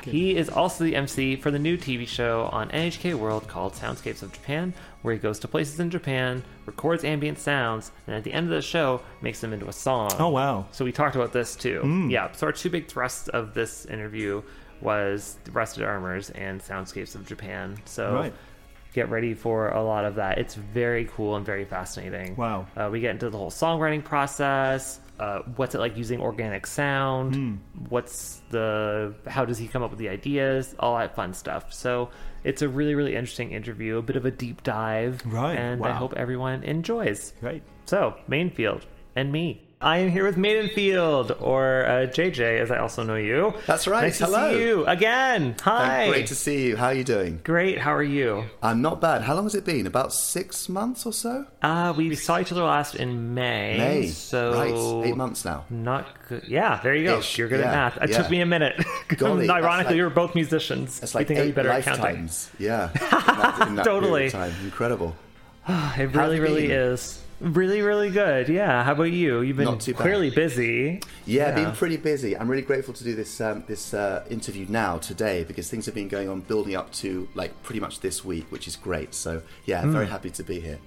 [0.03, 4.22] he is also the mc for the new tv show on nhk world called soundscapes
[4.22, 4.72] of japan
[5.03, 8.53] where he goes to places in japan records ambient sounds and at the end of
[8.53, 10.67] the show makes them into a song Oh, wow.
[10.73, 12.07] so we talked about this too.
[12.11, 12.31] Yeah.
[12.33, 14.43] So our two big thrusts of this interview
[14.81, 17.77] was Rusted Armors and Soundscapes of Japan.
[17.85, 18.33] So Right.
[18.93, 20.39] get ready for a lot of that.
[20.39, 22.37] It's very cool and very fascinating.
[22.37, 22.67] Wow.
[22.77, 25.01] Uh, we get into the whole songwriting process.
[25.19, 27.35] Uh, what's it like using organic sound?
[27.35, 27.55] Hmm.
[27.89, 30.75] What's the how does he come up with the ideas?
[30.79, 31.73] All that fun stuff.
[31.73, 32.11] So
[32.45, 35.59] it's a really really interesting interview, a bit of a deep dive, Right.
[35.59, 37.32] And I hope everyone enjoys.
[37.41, 37.62] Right.
[37.86, 38.82] So, Maidenfield
[39.16, 39.68] and me.
[39.81, 43.55] I am here with Maidenfield, or uh, JJ, as I also know you.
[43.68, 44.03] That's right.
[44.03, 44.53] Nice to Hello.
[44.53, 45.55] see you again.
[45.62, 46.09] Hi.
[46.09, 46.76] Great to see you.
[46.76, 47.41] How are you doing?
[47.45, 47.79] Great.
[47.79, 48.43] How are you?
[48.61, 49.22] I'm not bad.
[49.22, 49.87] How long has it been?
[49.87, 51.47] About six months or so?
[51.62, 53.79] Uh, we saw each other last in May.
[53.79, 54.07] May.
[54.09, 55.07] So Right.
[55.09, 55.64] Eight months now.
[55.70, 56.43] Not good.
[56.49, 57.20] Yeah, there you go.
[57.20, 58.03] Ish, You're good yeah, at math.
[58.03, 58.16] It yeah.
[58.20, 58.85] took me a minute.
[59.16, 61.01] Golly, Ironically, like- we were both musicians.
[61.05, 62.51] It's We like think I'd be eight better lifetimes.
[62.59, 62.91] Yeah.
[62.95, 62.99] In
[63.39, 64.33] that, in that Totally.
[64.64, 65.14] Incredible.
[65.68, 67.22] It really, really is.
[67.41, 68.49] Really, really good.
[68.49, 68.82] Yeah.
[68.82, 69.43] How about you?
[69.43, 70.03] You've been Not too bad.
[70.03, 71.01] clearly busy.
[71.24, 72.36] Yeah, been pretty busy.
[72.36, 75.95] I'm really grateful to do this um, this uh, interview now today because things have
[75.95, 79.14] been going on building up to like pretty much this week, which is great.
[79.14, 80.12] So yeah, I'm very Hmm.
[80.12, 80.78] happy to be here.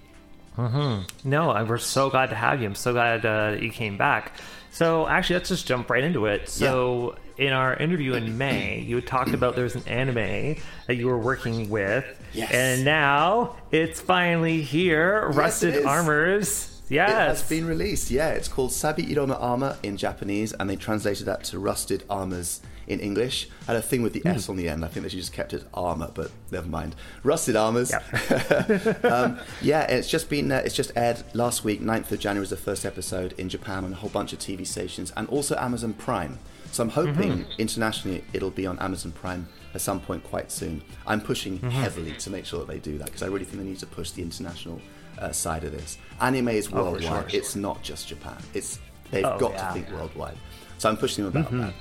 [0.57, 2.67] No, I- we're so glad to have you.
[2.67, 4.33] I'm so glad uh, that you came back.
[4.73, 6.47] So, actually, let's just jump right into it.
[6.47, 10.55] So, in our interview in May, you talked about there's an anime
[10.87, 12.05] that you were working with.
[12.33, 12.51] Yes.
[12.53, 15.85] And now it's finally here Rusted is.
[15.85, 16.67] Armors.
[16.89, 18.11] It has been released.
[18.11, 22.03] Yeah, it's called Sabi Iro no Armor in Japanese, and they translated that to Rusted
[22.09, 23.47] Armors in English.
[23.67, 24.83] Had a thing with the S on the end.
[24.83, 26.95] I think they should just kept it armor, but never mind.
[27.23, 27.93] Rusted Armors.
[29.03, 31.81] um, yeah, it's just been uh, it's just aired last week.
[31.81, 34.65] 9th of January was the first episode in Japan on a whole bunch of TV
[34.65, 36.39] stations, and also Amazon Prime.
[36.71, 40.81] So I'm hoping internationally it'll be on Amazon Prime at some point quite soon.
[41.05, 43.67] I'm pushing heavily to make sure that they do that because I really think they
[43.67, 44.79] need to push the international
[45.19, 45.97] uh, side of this.
[46.21, 47.29] Anime is Oh, worldwide.
[47.31, 47.39] sure.
[47.39, 48.37] It's not just Japan.
[48.53, 48.79] It's
[49.11, 49.67] they've Oh, got yeah.
[49.67, 50.37] to think worldwide.
[50.77, 51.73] So I'm pushing them about that.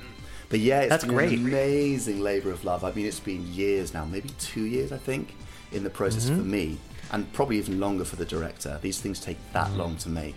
[0.51, 1.31] But yeah, it's That's great.
[1.31, 2.83] an amazing labour of love.
[2.83, 5.33] I mean, it's been years now, maybe two years, I think,
[5.71, 6.37] in the process Mm-hmm.
[6.39, 6.77] for me,
[7.11, 8.77] and probably even longer for the director.
[8.81, 9.77] These things take that Mm-hmm.
[9.79, 10.35] long to make,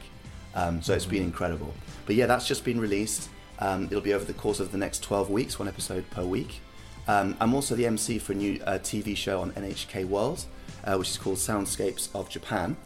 [0.55, 1.75] um, so it's been incredible.
[2.07, 3.29] But yeah, that's just been released.
[3.59, 6.61] Um, it'll be over the course of the next 12 weeks, one episode per week.
[7.07, 10.45] Um, I'm also the MC for a new uh, TV show on NHK World,
[10.85, 12.77] uh, which is called Soundscapes of Japan.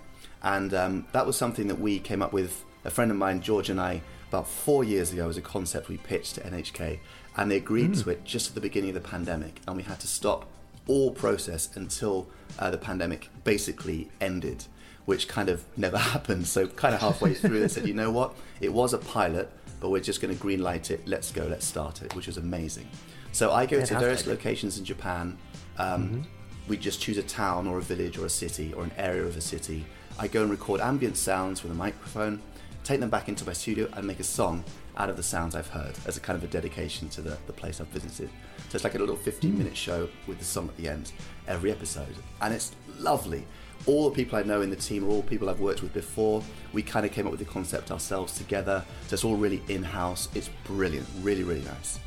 [0.43, 3.70] And um, that was something that we came up with, a friend of mine, George,
[3.70, 6.99] and I, about four years ago as a concept we pitched to NHK.
[7.39, 9.61] And they agreed to it just at the beginning of the pandemic.
[9.66, 10.47] And we had to stop
[10.89, 12.26] all process until
[12.59, 14.64] uh, the pandemic basically ended,
[15.05, 16.47] which kind of never happened.
[16.49, 18.34] So, kind of halfway through, they said, you know what?
[18.61, 19.49] It was a pilot,
[19.80, 21.07] but we're just going to green light it.
[21.07, 22.89] Let's go, let's start it, which was amazing.
[23.32, 25.39] So, I go to various locations in Japan.
[25.78, 26.26] Um,
[26.66, 29.36] We just choose a town or a village or a city or an area of
[29.36, 29.86] a city.
[30.18, 32.43] I go and record ambient sounds with a microphone,
[32.84, 34.64] take them back into my studio, and make a song
[34.99, 37.53] out of the sounds I've heard as a kind of a dedication to the, the
[37.53, 38.28] place I've visited.
[38.68, 41.12] So it's like a little 15 minute show with the song at the end
[41.46, 42.14] every episode.
[42.42, 43.46] And it's lovely.
[43.86, 46.42] All the people I know in the team are all people I've worked with before.
[46.72, 48.84] We kind of came up with the concept ourselves together.
[49.07, 50.28] So it's all really in house.
[50.34, 51.07] It's brilliant.
[51.22, 52.01] Really, really nice.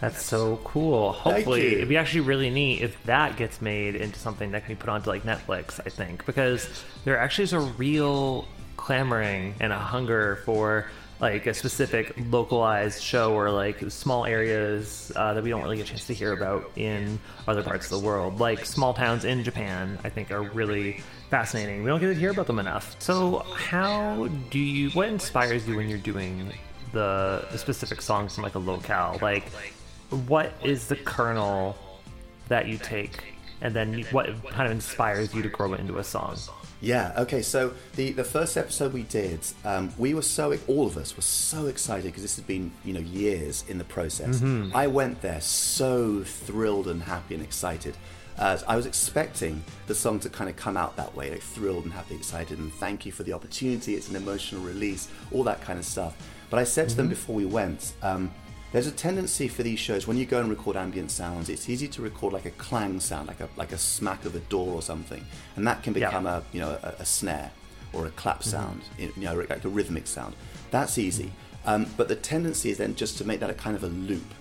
[0.00, 1.12] That's so cool.
[1.12, 4.78] Hopefully, it'd be actually really neat if that gets made into something that can be
[4.78, 5.80] put onto like Netflix.
[5.84, 6.68] I think because
[7.04, 8.46] there actually is a real
[8.76, 10.86] clamoring and a hunger for
[11.20, 15.86] like a specific localized show or like small areas uh, that we don't really get
[15.86, 18.38] a chance to hear about in other parts of the world.
[18.38, 21.82] Like small towns in Japan, I think are really fascinating.
[21.82, 22.96] We don't get to hear about them enough.
[22.98, 24.90] So, how do you?
[24.90, 26.52] What inspires you when you're doing
[26.92, 29.18] the, the specific songs from like a locale?
[29.22, 29.48] Like,
[30.26, 31.76] what is the kernel
[32.48, 33.24] that you take,
[33.62, 36.36] and then what kind of inspires you to grow it into a song?
[36.80, 37.12] Yeah.
[37.18, 37.42] Okay.
[37.42, 41.22] So the the first episode we did, um, we were so all of us were
[41.22, 44.42] so excited because this had been you know years in the process.
[44.74, 47.96] I went there so thrilled and happy and excited.
[48.38, 51.84] Uh, I was expecting the song to kind of come out that way, like thrilled
[51.84, 53.94] and happy, excited, and thank you for the opportunity.
[53.94, 56.14] It's an emotional release, all that kind of stuff.
[56.50, 58.30] But I said to them before we went, um,
[58.72, 61.88] there's a tendency for these shows when you go and record ambient sounds, it's easy
[61.88, 64.82] to record like a clang sound, like a like a smack of a door or
[64.82, 65.24] something,
[65.56, 66.08] and that can Yeah.
[66.08, 67.50] become a you know a, a snare
[67.92, 68.50] or a clap mm-hmm.
[68.50, 70.34] sound, you know like a rhythmic sound.
[70.70, 71.68] That's easy, mm-hmm.
[71.68, 74.34] um, but the tendency is then just to make that a kind of a loop,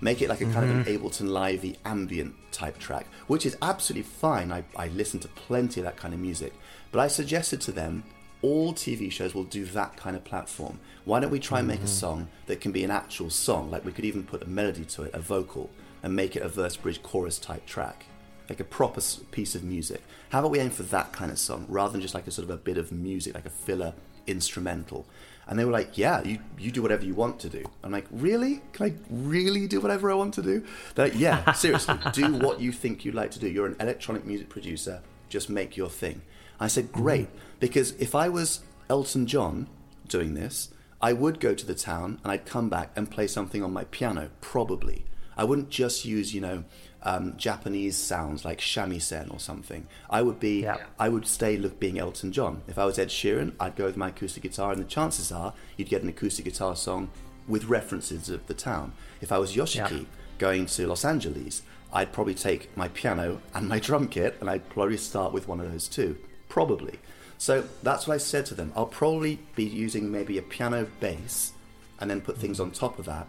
[0.00, 1.06] make it like a kind of an mm-hmm.
[1.06, 4.50] Ableton Lively ambient type track, which is absolutely fine.
[4.50, 6.52] I, I listen to plenty of that kind of music,
[6.90, 8.02] but I suggested to them
[8.42, 10.78] all TV shows will do that kind of platform.
[11.04, 11.88] Why don't we try and make a mm-hmm.
[11.88, 13.70] song that can be an actual song?
[13.70, 15.70] Like we could even put a melody to it, a vocal,
[16.02, 18.06] and make it a verse, bridge, chorus type track,
[18.48, 20.02] like a proper piece of music.
[20.30, 22.48] How about we aim for that kind of song rather than just like a sort
[22.48, 23.94] of a bit of music, like a filler
[24.26, 25.06] instrumental?
[25.48, 28.06] And they were like, "Yeah, you you do whatever you want to do." I'm like,
[28.10, 28.60] "Really?
[28.74, 30.64] Can I really do whatever I want to do?"
[30.94, 33.48] They're like, "Yeah, seriously, do what you think you'd like to do.
[33.48, 35.00] You're an electronic music producer.
[35.30, 36.20] Just make your thing."
[36.60, 37.28] I said, "Great,"
[37.60, 39.68] because if I was Elton John
[40.08, 43.62] doing this, I would go to the town and I'd come back and play something
[43.62, 45.04] on my piano, probably.
[45.36, 46.64] I wouldn't just use, you know,
[47.04, 49.86] um, Japanese sounds like shamisen or something.
[50.10, 50.78] I would be, Yeah.
[50.98, 52.62] I would stay look being Elton John.
[52.66, 55.54] If I was Ed Sheeran, I'd go with my acoustic guitar, and the chances are
[55.76, 57.10] you'd get an acoustic guitar song
[57.46, 58.92] with references of the town.
[59.20, 60.04] If I was Yoshiki Yeah.
[60.38, 64.68] going to Los Angeles, I'd probably take my piano and my drum kit, and I'd
[64.68, 66.16] probably start with one of those two,
[66.48, 66.98] probably.
[67.38, 68.72] So that's what I said to them.
[68.76, 71.52] I'll probably be using maybe a piano bass,
[72.00, 73.26] and then put things on top of that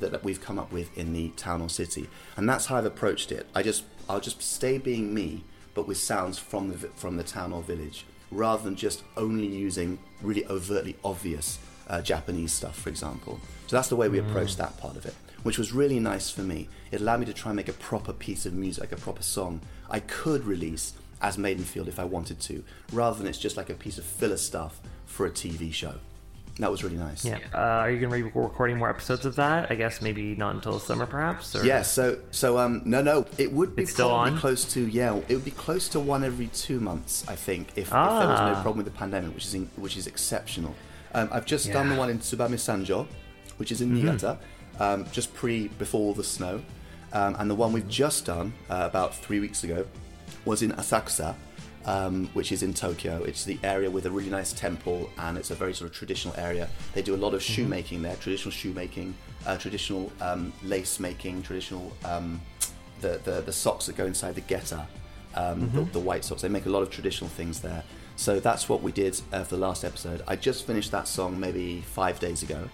[0.00, 3.30] that, we've come up with in the town or city, and that's how I've approached
[3.30, 3.46] it.
[3.54, 7.52] I just I'll just stay being me, but with sounds from the from the town
[7.52, 11.58] or village, rather than just only using really overtly obvious
[11.88, 13.40] uh, Japanese stuff, for example.
[13.66, 16.42] So that's the way we approached that part of it, which was really nice for
[16.42, 16.68] me.
[16.90, 19.22] It allowed me to try and make a proper piece of music, like a proper
[19.22, 20.94] song I could release
[21.24, 22.62] as Maidenfield if I wanted to,
[22.92, 25.94] rather than it's just like a piece of filler stuff for a TV show.
[26.60, 27.24] That was really nice.
[27.24, 27.38] Yeah.
[27.52, 29.72] Uh, are you going to be recording more episodes of that?
[29.72, 31.56] I guess maybe not until summer, perhaps.
[31.56, 31.64] Or...
[31.64, 34.38] Yeah, so so um no no it would be It's still on?
[34.38, 37.86] close to yeah it would be close to one every two months I think if,
[37.86, 38.62] if there was no Ah.
[38.62, 40.74] problem with the pandemic which is in, which is exceptional.
[41.12, 43.06] Um, I've just done the one in Tsubame Sanjo,
[43.56, 44.38] which is in Niigata,
[44.78, 46.62] um, just pre before all the snow,
[47.12, 49.86] um, and the one we've just done uh, about three weeks ago
[50.44, 51.34] was in Asakusa,
[51.84, 53.22] um, which is in Tokyo.
[53.24, 56.34] It's the area with a really nice temple, and it's a very sort of traditional
[56.36, 56.68] area.
[56.94, 59.14] They do a lot of shoemaking there, traditional shoemaking,
[59.46, 62.40] uh, traditional um, lace making, traditional um,
[63.00, 64.86] the, the the socks that go inside the geta,
[65.34, 66.42] um, the, the white socks.
[66.42, 67.82] They make a lot of traditional things there.
[68.16, 70.22] So that's what we did uh, for the last episode.
[70.28, 72.68] I just finished that song maybe five days ago.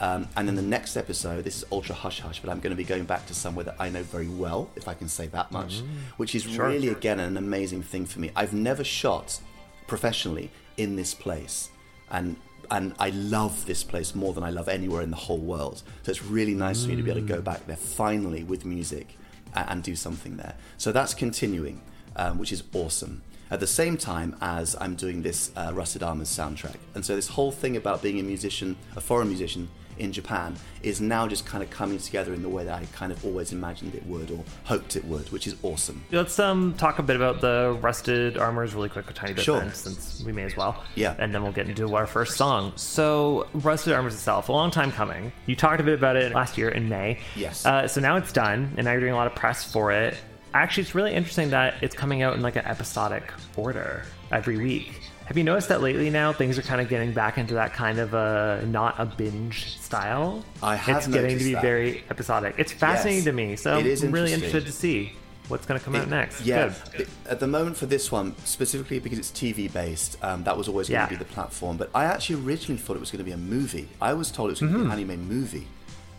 [0.00, 2.76] Um, and then the next episode, this is ultra hush hush, but I'm going to
[2.76, 5.52] be going back to somewhere that I know very well, if I can say that
[5.52, 5.82] much,
[6.16, 8.30] which is really, again, an amazing thing for me.
[8.34, 9.40] I've never shot
[9.86, 11.70] professionally in this place.
[12.10, 12.36] And
[12.70, 15.82] and I love this place more than I love anywhere in the whole world.
[16.02, 18.64] So it's really nice for me to be able to go back there finally with
[18.64, 19.16] music
[19.54, 20.54] and, and do something there.
[20.78, 21.82] So that's continuing,
[22.16, 23.22] um, which is awesome.
[23.50, 26.76] At the same time as I'm doing this uh, Rusted Armors soundtrack.
[26.94, 29.68] And so this whole thing about being a musician, a foreign musician
[29.98, 33.12] in Japan, is now just kind of coming together in the way that I kind
[33.12, 36.02] of always imagined it would or hoped it would, which is awesome.
[36.12, 39.60] Let's um talk a bit about the rusted armors really quick, a tiny bit, Sure.
[39.60, 40.82] then, since we may as well.
[40.94, 41.14] Yeah.
[41.18, 42.72] and then we'll get into our first song.
[42.76, 45.32] So, rusted armors itself, a long time coming.
[45.46, 47.18] You talked a bit about it last year in May.
[47.36, 47.64] Yes.
[47.66, 50.16] Uh, so now it's done, and now you're doing a lot of press for it.
[50.52, 55.00] Actually, it's really interesting that it's coming out in like an episodic order every week.
[55.26, 57.98] Have you noticed that lately now things are kind of getting back into that kind
[57.98, 60.44] of a not a binge style?
[60.62, 61.62] I have It's getting to be that.
[61.62, 62.56] very episodic.
[62.58, 65.12] It's fascinating Yes, to me, so it is I'm really interested to see
[65.48, 66.42] what's going to come out next.
[66.42, 67.00] Yeah, Good.
[67.02, 70.68] it- at the moment for this one, specifically because it's TV based, um, that was
[70.68, 71.06] always going Yeah.
[71.06, 71.78] to be the platform.
[71.78, 73.88] But I actually originally thought it was going to be a movie.
[74.02, 74.88] I was told it was going to Mm-hmm.
[74.96, 75.66] be an anime movie.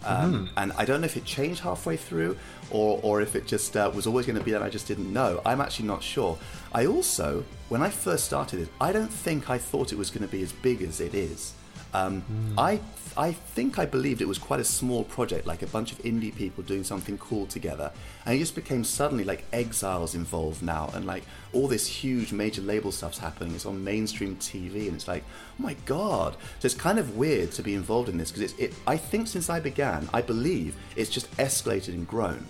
[0.04, 2.38] Um, And I don't know if it changed halfway through
[2.72, 5.12] or, or if it just uh, was always going to be that I just didn't
[5.12, 5.42] know.
[5.46, 6.38] I'm actually not sure.
[6.74, 10.26] I also, when I first started it, I don't think I thought it was going
[10.26, 11.54] to be as big as it is.
[11.94, 12.24] Um,
[12.58, 12.82] I
[13.18, 16.36] I think I believed it was quite a small project, like a bunch of indie
[16.36, 17.92] people doing something cool together,
[18.26, 22.62] and it just became suddenly like exiles involved now, and like all this huge major
[22.62, 23.56] label stuff's happening.
[23.56, 25.24] It's on mainstream TV, and it's like,
[25.58, 26.36] oh my god!
[26.60, 28.60] So it's kind of weird to be involved in this because it's.
[28.60, 32.46] It, I think since I began, I believe it's just escalated and grown.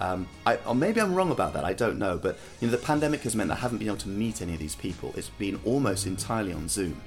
[0.00, 1.64] Um, I, or maybe I'm wrong about that.
[1.64, 3.98] I don't know, but you know, the pandemic has meant that I haven't been able
[3.98, 5.12] to meet any of these people.
[5.16, 7.00] It's been almost entirely on Zoom.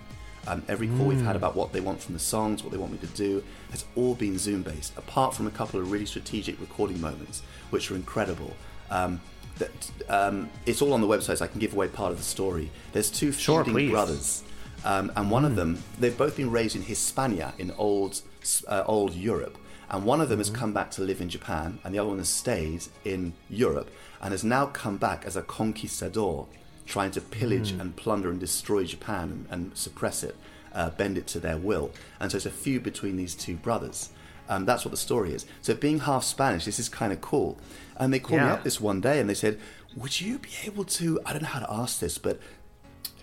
[0.46, 2.91] Um, every call we've had about what they want from the songs, what they want
[2.91, 6.60] me to do, has all been Zoom based, apart from a couple of really strategic
[6.60, 8.54] recording moments, which are incredible.
[8.91, 9.22] Um,
[9.58, 12.24] that, um, it's all on the website, so I can give away part of the
[12.24, 12.72] story.
[12.91, 14.44] There's two Sure, brothers,
[14.84, 18.22] um, and one of them, they've both been raised in Hispania, in old,
[18.68, 19.58] uh, old Europe.
[19.94, 22.18] And one of them has come back to live in Japan, and the other one
[22.18, 23.91] has stayed in Europe
[24.24, 26.48] and has now come back as a conquistador,
[26.88, 30.36] trying to pillage and plunder and destroy Japan and, and suppress it,
[30.74, 31.91] uh, bend it to their will.
[32.20, 34.10] And so it's a feud between these two brothers.
[34.50, 35.46] Um, that's what the story is.
[35.62, 37.60] So being half Spanish, this is kind of cool.
[37.96, 39.60] And they called me up this one day and they said,
[39.96, 41.20] "Would you be able to?
[41.24, 42.39] I don't know how to ask this, but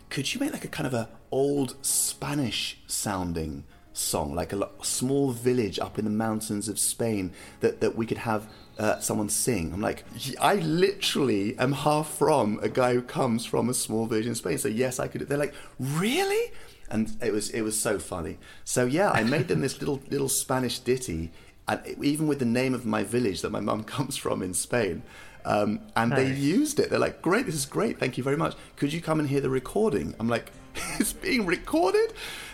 [0.08, 5.32] could you make like a kind of a old Spanish sounding song, like a small
[5.32, 9.72] village up in the mountains of Spain that, that we could have uh, someone sing?
[9.72, 10.04] I'm like,
[10.40, 14.58] I literally am half from a guy who comes from a small village in Spain.
[14.58, 15.22] So yes, I could.
[15.22, 16.52] They're like, really?
[16.90, 18.38] And it was it was so funny.
[18.64, 21.30] So yeah, I made them this little little Spanish ditty,
[21.68, 25.02] and even with the name of my village that my mum comes from in Spain.
[25.44, 26.90] Um, and they used it.
[26.90, 27.98] They're like, great, this is great.
[27.98, 28.54] Thank you very much.
[28.76, 30.14] Could you come and hear the recording?
[30.20, 30.50] I'm like,
[30.98, 32.12] it's being recorded?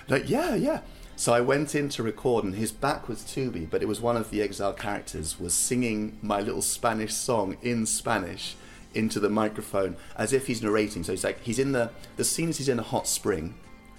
[0.09, 0.80] Like, yeah, yeah.
[1.19, 4.03] So I went in to record, and his back was to me, but it was
[4.03, 8.55] one of the exile characters was singing my little Spanish song in Spanish
[8.95, 11.05] into the microphone as if he's narrating.
[11.05, 13.55] So he's like, he's in the the scene is he's in a hot spring,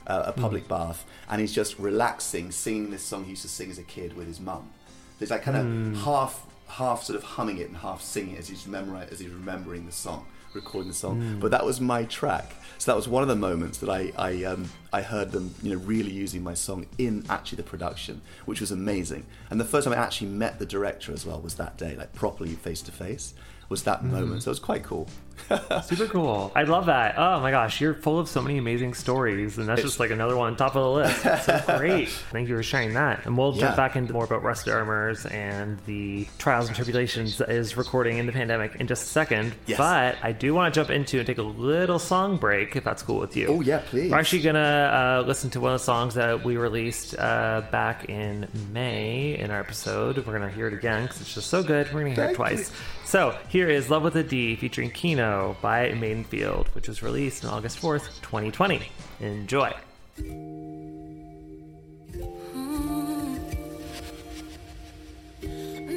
[0.06, 0.42] uh, a hmm.
[0.42, 3.84] public bath, and he's just relaxing, singing this song he used to sing as a
[3.84, 4.70] kid with his mum.
[5.18, 5.94] There's like kind of hmm.
[5.96, 9.32] half half sort of humming it and half singing it as he's memori- as he's
[9.32, 11.22] remembering the song, recording the song.
[11.22, 11.40] Hmm.
[11.40, 12.54] But that was my track.
[12.78, 15.74] So that was one of the moments that I I, um, I heard them you
[15.74, 19.26] know really using my song in actually the production, which was amazing.
[19.50, 22.14] And the first time I actually met the director as well was that day, like
[22.14, 23.34] properly face to face,
[23.70, 24.44] was that moment.
[24.44, 25.08] So it was quite cool.
[25.84, 26.52] Super cool.
[26.56, 27.16] I love that.
[27.18, 30.36] Oh my gosh, you're full of so many amazing stories, and that's just like another
[30.36, 31.26] one on top of the list.
[31.26, 32.10] It's so great.
[32.10, 33.26] Thank you for sharing that.
[33.26, 33.62] And we'll Yeah.
[33.68, 38.18] jump back into more about Rusted Armors and the trials and tribulations that is recording
[38.18, 39.54] in the pandemic in just a second.
[39.66, 39.78] Yes.
[39.78, 43.02] But I do want to jump into and take a little song break, if that's
[43.04, 43.48] cool with you.
[43.48, 44.12] Oh, yeah, please.
[44.12, 48.10] We're actually gonna uh, listen to one of the songs that we released uh, back
[48.10, 50.18] in May in our episode.
[50.26, 51.88] We're gonna hear it again because it's just so good.
[51.94, 52.72] We're gonna hear it Thank twice.
[53.08, 57.54] So here is Love with a D featuring Kino by Maidenfield, which was released on
[57.54, 58.82] August 4th, 2020.
[59.22, 59.74] Enjoy.
[60.18, 60.68] Hmm.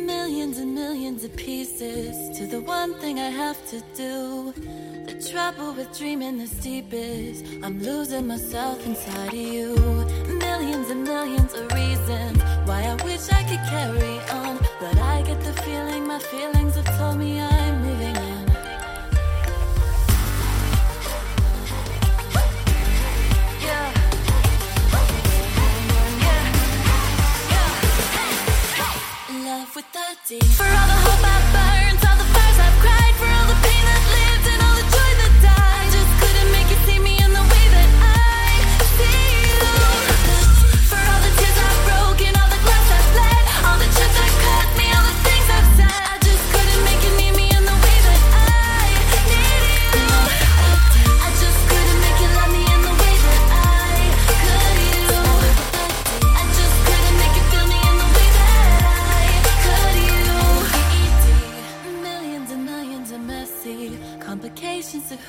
[0.07, 4.53] Millions and millions of pieces to the one thing I have to do.
[5.09, 9.75] The trouble with dreaming this deep is I'm losing myself inside of you.
[10.29, 14.60] Millions and millions of reasons why I wish I could carry on.
[14.81, 18.47] But I get the feeling my feelings have told me I'm moving on.
[23.61, 23.93] Yeah.
[26.25, 26.47] Yeah.
[29.45, 30.41] Love with the D.
[30.41, 31.70] For all the hope I burned,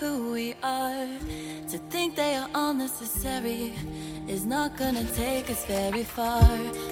[0.02, 1.08] who we are.
[1.70, 3.74] To think they are all necessary
[4.28, 6.41] is not gonna take us very far.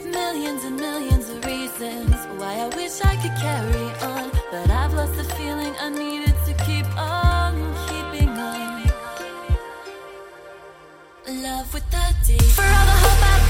[0.05, 5.15] Millions and millions of reasons why I wish I could carry on, but I've lost
[5.15, 7.53] the feeling I needed to keep on
[7.89, 8.69] keeping on.
[11.47, 12.37] Love with the D.
[12.57, 13.48] For all the hope I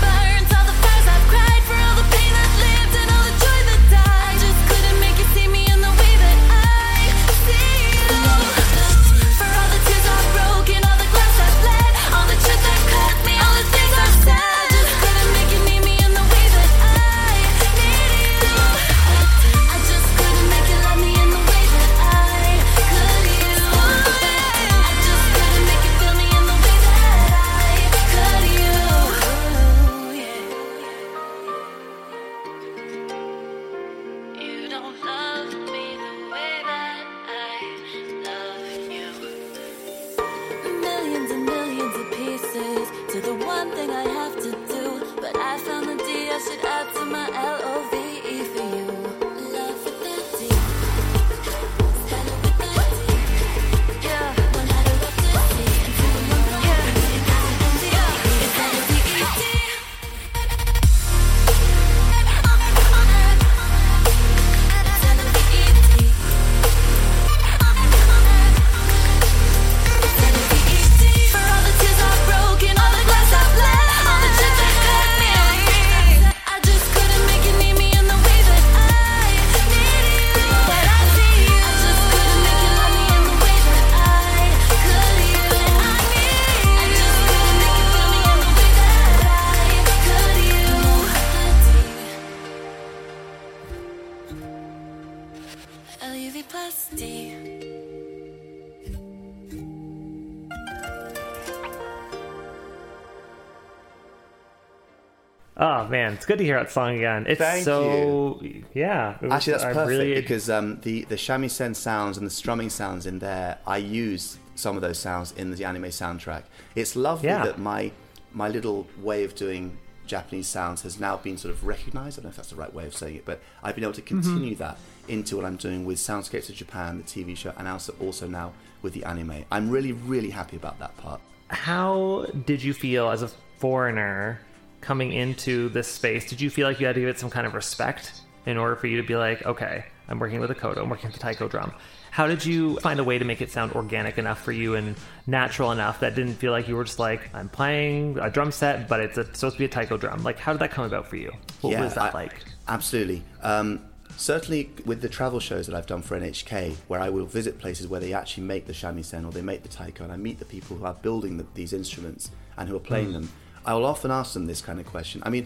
[106.10, 107.26] man, it's good to hear that song again.
[107.28, 108.42] It's Thank so
[108.74, 109.16] yeah.
[109.22, 112.70] it was- Actually, that's perfect really- because um, the the shamisen sounds and the strumming
[112.70, 116.44] sounds in there, I use some of those sounds in the anime soundtrack.
[116.76, 117.46] It's lovely Yeah.
[117.46, 117.92] that my
[118.34, 122.18] my little way of doing Japanese sounds has now been sort of recognized.
[122.18, 123.94] I don't know if that's the right way of saying it, but I've been able
[123.94, 124.22] to Mm-hmm.
[124.22, 127.94] continue that into what I'm doing with Soundscapes of Japan, the TV show, and also
[128.02, 129.46] also now with the anime.
[129.52, 131.22] I'm really really happy about that part.
[131.50, 134.40] How did you feel as a foreigner
[134.82, 136.30] coming into this space?
[136.30, 138.76] Did you feel like you had to give it some kind of respect in order
[138.76, 141.20] for you to be like, okay, I'm working with a koto, I'm working with a
[141.20, 141.74] taiko drum?
[142.12, 144.96] How did you find a way to make it sound organic enough for you and
[145.28, 148.88] natural enough that didn't feel like you were just like, I'm playing a drum set,
[148.88, 150.24] but it's a, supposed to be a taiko drum?
[150.24, 151.32] Like, how did that come about for you?
[151.62, 152.34] What was that I- like?
[152.68, 153.24] Absolutely.
[153.42, 153.86] Um,
[154.18, 157.88] certainly with the travel shows that I've done for NHK, where I will visit places
[157.88, 160.46] where they actually make the shamisen or they make the taiko, and I meet the
[160.46, 163.32] people who are building the, these instruments and who are playing them,
[163.70, 165.22] I will often ask them this kind of question.
[165.24, 165.46] I mean,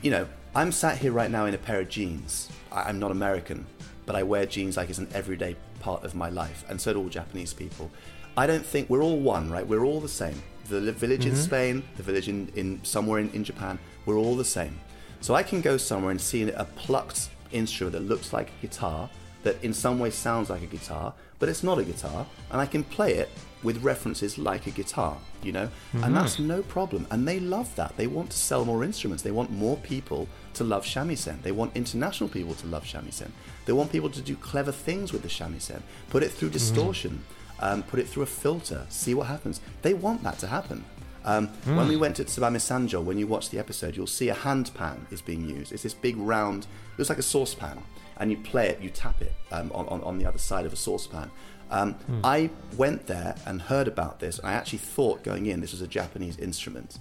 [0.00, 2.48] you know, I'm sat here right now in a pair of jeans.
[2.70, 3.66] I, I'm not American,
[4.06, 7.00] but I wear jeans like it's an everyday part of my life, and so do
[7.00, 7.90] all Japanese people.
[8.36, 9.66] I don't think we're all one, right?
[9.66, 10.40] We're all the same.
[10.68, 11.40] The village in mm-hmm.
[11.40, 14.78] Spain, the village in, in somewhere in, in Japan, we're all the same.
[15.20, 19.10] So I can go somewhere and see a plucked instrument that looks like a guitar,
[19.42, 22.66] that in some way sounds like a guitar, but it's not a guitar, and I
[22.66, 23.30] can play it
[23.64, 25.68] with references like a guitar, you know?
[25.94, 27.06] And that's no problem.
[27.10, 27.96] And they love that.
[27.96, 29.22] They want to sell more instruments.
[29.24, 31.42] They want more people to love shamisen.
[31.42, 33.30] They want international people to love shamisen.
[33.64, 37.24] They want people to do clever things with the shamisen, put it through distortion,
[37.60, 39.60] um, put it through a filter, see what happens.
[39.82, 40.84] They want that to happen.
[41.24, 44.34] Um, When we went to Tsubame Sanjo, when you watch the episode, you'll see a
[44.34, 45.72] hand pan is being used.
[45.72, 47.78] It's this big round, it looks like a saucepan,
[48.18, 50.72] and you play it, you tap it um, on, on, on the other side of
[50.74, 51.30] a saucepan.
[51.70, 55.72] Um, I went there and heard about this, and I actually thought going in this
[55.72, 56.98] was a Japanese instrument.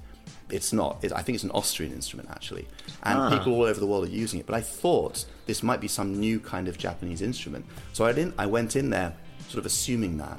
[0.50, 1.04] It's not.
[1.04, 2.68] It, I think it's an Austrian instrument actually,
[3.04, 4.46] and people all over the world are using it.
[4.46, 7.66] But I thought this might be some new kind of Japanese instrument.
[7.94, 8.36] So I didn't.
[8.38, 9.14] I went in there
[9.48, 10.38] sort of assuming that,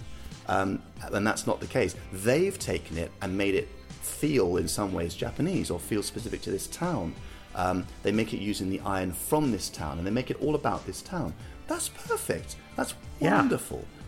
[0.48, 1.94] um, and that's not the case.
[2.12, 3.68] They've taken it and made it
[4.02, 7.14] feel in some ways Japanese or feel specific to this town.
[7.54, 10.54] Um, they make it using the iron from this town, and they make it all
[10.54, 11.34] about this town.
[11.66, 12.56] That's perfect.
[12.76, 13.42] That's Yeah.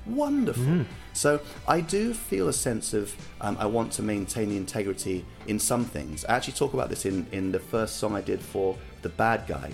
[0.06, 0.64] Wonderful.
[0.64, 0.94] Wonderful.
[1.12, 5.58] So I do feel a sense of um, I want to maintain the integrity in
[5.58, 6.24] some things.
[6.26, 9.46] I actually talk about this in, in the first song I did for the bad
[9.46, 9.72] guy.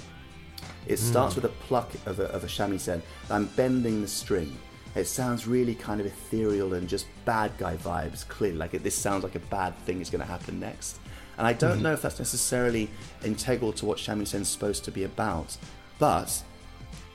[0.86, 0.98] It mm.
[0.98, 3.02] starts with a pluck of a, of a shamisen.
[3.30, 4.56] I'm bending the string.
[4.94, 8.26] It sounds really kind of ethereal and just bad guy vibes.
[8.28, 10.98] Clearly, like it, this sounds like a bad thing is going to happen next.
[11.38, 11.82] And I don't mm-hmm.
[11.82, 12.90] know if that's necessarily
[13.24, 15.56] integral to what shamisen is supposed to be about,
[15.98, 16.42] but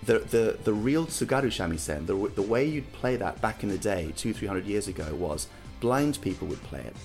[0.03, 3.77] the the the real Tsugaru shamisen, the the way you'd play that back in the
[3.77, 5.47] day, two three hundred years ago, was
[5.79, 6.95] blind people would play it,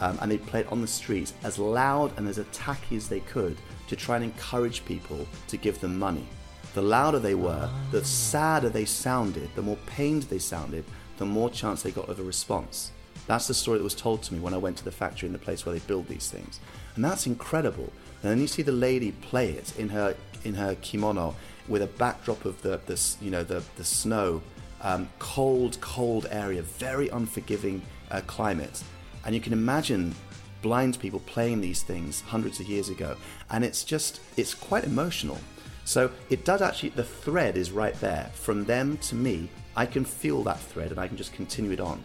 [0.00, 3.20] um, and they'd play it on the streets as loud and as attacky as they
[3.20, 3.56] could
[3.88, 6.26] to try and encourage people to give them money.
[6.74, 10.84] The louder they were, the sadder they sounded, the more pained they sounded,
[11.16, 12.92] the more chance they got of a response.
[13.26, 15.32] That's the story that was told to me when I went to the factory in
[15.32, 16.60] the place where they build these things,
[16.94, 17.92] and that's incredible.
[18.22, 21.34] And then you see the lady play it in her in her kimono
[21.68, 24.42] with a backdrop of the the you know the the snow,
[24.82, 28.82] um, cold cold area, very unforgiving uh, climate,
[29.24, 30.14] and you can imagine
[30.62, 33.16] blind people playing these things hundreds of years ago,
[33.50, 35.38] and it's just it's quite emotional.
[35.84, 39.48] So it does actually the thread is right there from them to me.
[39.76, 42.02] I can feel that thread, and I can just continue it on.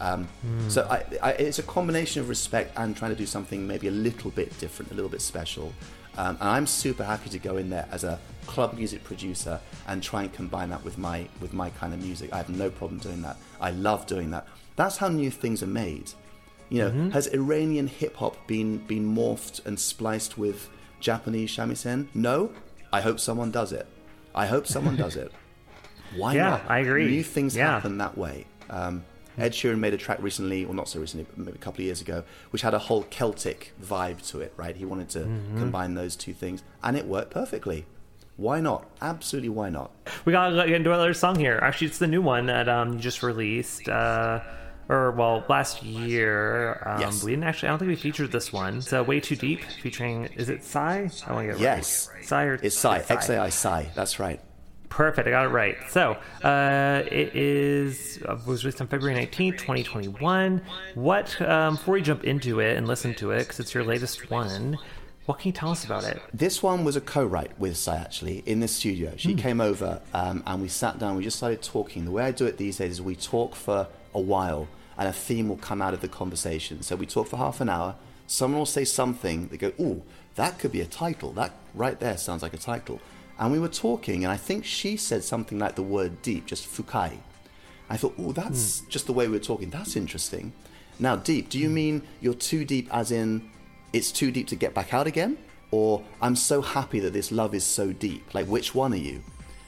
[0.00, 0.28] Um,
[0.68, 3.92] So I, I, it's a combination of respect and trying to do something maybe a
[3.92, 5.72] little bit different, a little bit special.
[6.16, 10.02] Um, and I'm super happy to go in there as a club music producer and
[10.02, 12.32] try and combine that with my with my kind of music.
[12.32, 13.36] I have no problem doing that.
[13.60, 14.46] I love doing that.
[14.76, 16.12] That's how new things are made.
[16.68, 20.68] You know, has Iranian hip hop been been morphed and spliced with
[21.00, 22.08] Japanese shamisen?
[22.14, 22.50] No.
[22.92, 23.86] I hope someone does it.
[24.34, 25.32] I hope someone does it.
[26.16, 26.62] Why Yeah, not?
[26.70, 27.06] I agree.
[27.06, 27.72] New things Yeah.
[27.72, 28.46] happen that way.
[28.70, 29.04] Um,
[29.38, 31.86] Ed Sheeran made a track recently, or not so recently, but maybe a couple of
[31.86, 34.76] years ago, which had a whole Celtic vibe to it, right?
[34.76, 35.58] He wanted to Mm-hmm.
[35.58, 37.86] combine those two things, and it worked perfectly.
[38.42, 38.90] Why not?
[39.00, 39.92] Absolutely, why not?
[40.24, 41.60] We gotta get into another song here.
[41.62, 43.88] Actually, it's the new one that um, you just released.
[43.88, 44.40] Uh,
[44.88, 46.82] or well, last year.
[46.84, 47.22] Um, Yes.
[47.22, 47.68] We didn't actually.
[47.68, 48.78] I don't think we featured this one.
[48.78, 50.24] It's uh, "Way Too Deep" featuring.
[50.36, 51.28] Is it XAI?
[51.28, 52.10] I want to get it Yes.
[52.12, 52.24] right.
[52.24, 53.94] XAI or It's XAI, X A I XAI.
[53.94, 54.40] That's right.
[54.88, 55.28] Perfect.
[55.28, 55.76] I got it right.
[55.88, 60.62] So, uh, it is uh, was released on February nineteenth, twenty twenty one.
[60.94, 61.40] What?
[61.40, 64.78] Um, before we jump into it and listen to it, because it's your latest one.
[65.24, 66.20] What can you tell us about it?
[66.34, 69.12] This one was a co-write with XAI actually in the studio.
[69.16, 69.38] She hmm.
[69.38, 71.16] came over um, and we sat down.
[71.16, 72.04] We just started talking.
[72.04, 74.66] The way I do it these days is we talk for a while
[74.98, 76.82] and a theme will come out of the conversation.
[76.82, 77.94] So we talk for half an hour.
[78.26, 79.48] Someone will say something.
[79.48, 80.02] They go, "Ooh,
[80.34, 81.32] that could be a title.
[81.32, 83.00] That right there sounds like a title."
[83.38, 86.66] And we were talking, and I think she said something like the word "deep," just
[86.66, 87.18] fukai.
[87.88, 88.88] I thought, "Oh, that's hmm.
[88.88, 89.70] just the way we're talking.
[89.70, 90.52] That's interesting."
[90.98, 91.48] Now, deep.
[91.48, 91.74] Do you hmm.
[91.74, 93.50] mean you're too deep, as in
[93.92, 95.38] it's too deep to get back out again?
[95.70, 98.34] Or I'm so happy that this love is so deep?
[98.34, 99.22] Like, which one are you?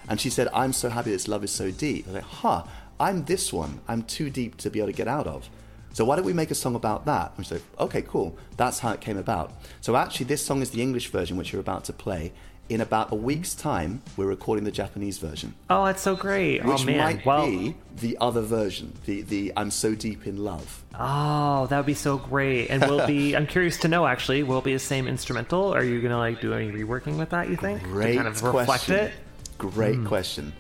[0.09, 2.07] And she said, I'm so happy this love is so deep.
[2.09, 2.65] I like, huh,
[3.01, 3.81] I'm this one.
[3.89, 5.49] I'm too deep to be able to get out of.
[5.95, 7.33] So why don't we make a song about that?
[7.37, 8.37] And she's like, okay, cool.
[8.57, 9.53] That's how it came about.
[9.81, 12.33] So actually, this song is the English version, which you're about to play.
[12.71, 16.61] In about a week's time, we're recording the Japanese version, Oh, that's so great.
[16.61, 16.99] Oh, which oh man.
[16.99, 20.83] might well, be the other version, the, the I'm so deep in love.
[20.99, 22.69] Oh, that would be so great.
[22.69, 25.75] And will be I'm curious to know actually, will it be the same instrumental?
[25.75, 27.83] Are you gonna like do any reworking with that, you think?
[27.83, 28.95] Great to kind of reflect question.
[28.95, 29.13] it?
[29.59, 30.07] Great hmm.
[30.07, 30.53] question.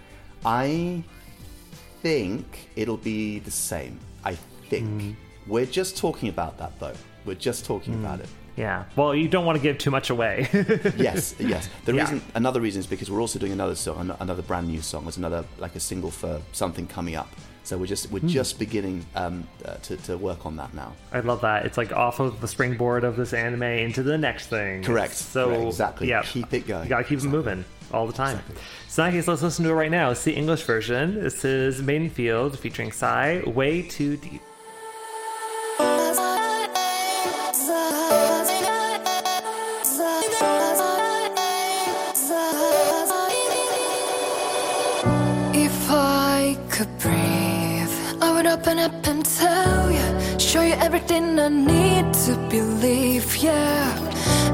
[0.45, 1.03] I
[2.03, 3.99] think it'll be the same.
[4.25, 4.35] I
[4.69, 5.03] think.
[5.03, 5.13] Hmm.
[5.47, 6.95] We're just talking about that though.
[7.25, 8.05] We're just talking hmm.
[8.05, 8.29] about it.
[8.57, 8.85] Yeah.
[8.95, 10.49] Well, you don't want to give too much away.
[10.97, 11.69] Yes, yes.
[11.85, 12.03] The Yeah.
[12.03, 15.05] reason, another reason is because we're also doing another song, another brand new song.
[15.05, 17.29] There's another like a single for something coming up.
[17.65, 20.93] So we're just we're just beginning um, uh, to to work on that now.
[21.13, 21.65] I love that.
[21.67, 24.83] It's like off of the springboard of this anime into the next thing.
[24.83, 25.13] Correct.
[25.13, 25.65] It's So Correct.
[25.67, 26.09] Exactly.
[26.09, 26.23] Yeah.
[26.25, 26.85] Keep it going.
[26.85, 27.39] You gotta keep Exactly.
[27.41, 28.39] it moving all the time.
[28.89, 30.11] So in that case, let's listen to it right now.
[30.11, 31.15] It's the English version.
[31.23, 34.43] This is Maidenfield featuring XAI, Way Too Deep.
[46.85, 52.33] Could breathe, I would open up and tell you, show you everything I need to
[52.51, 53.97] believe, yeah.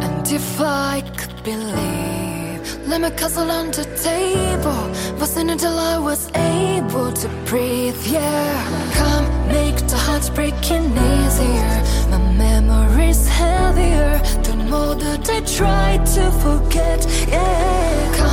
[0.04, 4.82] And if I could believe, let me cuddle on the table,
[5.18, 8.52] wasn't until I was able to breathe, yeah.
[8.94, 11.74] Come make the hearts breaking easier,
[12.10, 18.16] my memories heavier, the more that I try to forget, yeah.
[18.16, 18.29] Come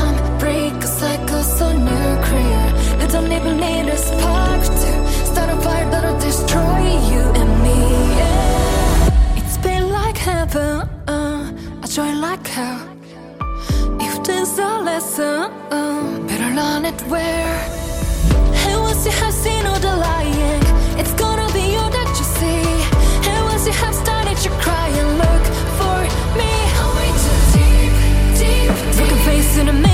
[3.12, 4.92] don't even need a spark to
[5.32, 6.82] start a fire that'll destroy
[7.12, 7.80] you and me,
[8.20, 9.38] yeah.
[9.38, 12.86] It's been like heaven, uh, a joy like hell.
[14.00, 17.60] If there's a lesson, uh, better learn it where.
[18.68, 20.64] And once you have seen all the lying,
[21.00, 22.64] it's gonna be all that you see.
[23.30, 25.46] And once you have started to cry and look
[25.80, 25.98] for
[26.40, 27.94] me, I'm way too deep,
[28.40, 28.70] deep.
[29.00, 29.87] Look face in the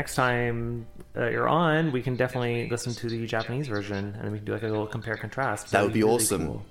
[0.00, 4.32] next time uh, you're on, we can definitely listen to the Japanese version, and then
[4.32, 5.72] we can do like a little compare contrast.
[5.72, 6.46] That would be really awesome.
[6.46, 6.64] cool.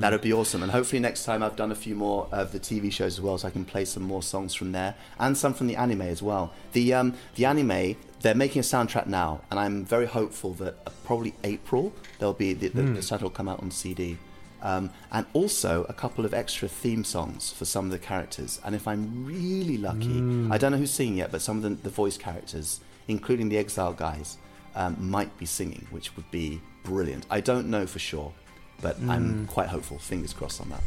[0.00, 0.62] That would be awesome.
[0.64, 3.38] And hopefully next time I've done a few more of the TV shows as well,
[3.38, 6.22] so I can play some more songs from there and some from the anime as
[6.22, 6.52] well.
[6.72, 10.74] The um, the anime they're making a soundtrack now, and I'm very hopeful that
[11.04, 14.18] probably April there'll be the, the, the soundtrack will come out on CD.
[14.64, 18.60] Um, and also a couple of extra theme songs for some of the characters.
[18.64, 20.18] And if I'm really lucky,
[20.50, 23.58] I don't know who's singing yet, but some of the, the voice characters, including the
[23.58, 24.38] Exile guys,
[24.74, 27.26] um, might be singing, which would be brilliant.
[27.30, 28.32] I don't know for sure,
[28.80, 29.98] but I'm quite hopeful.
[29.98, 30.82] Fingers crossed on that.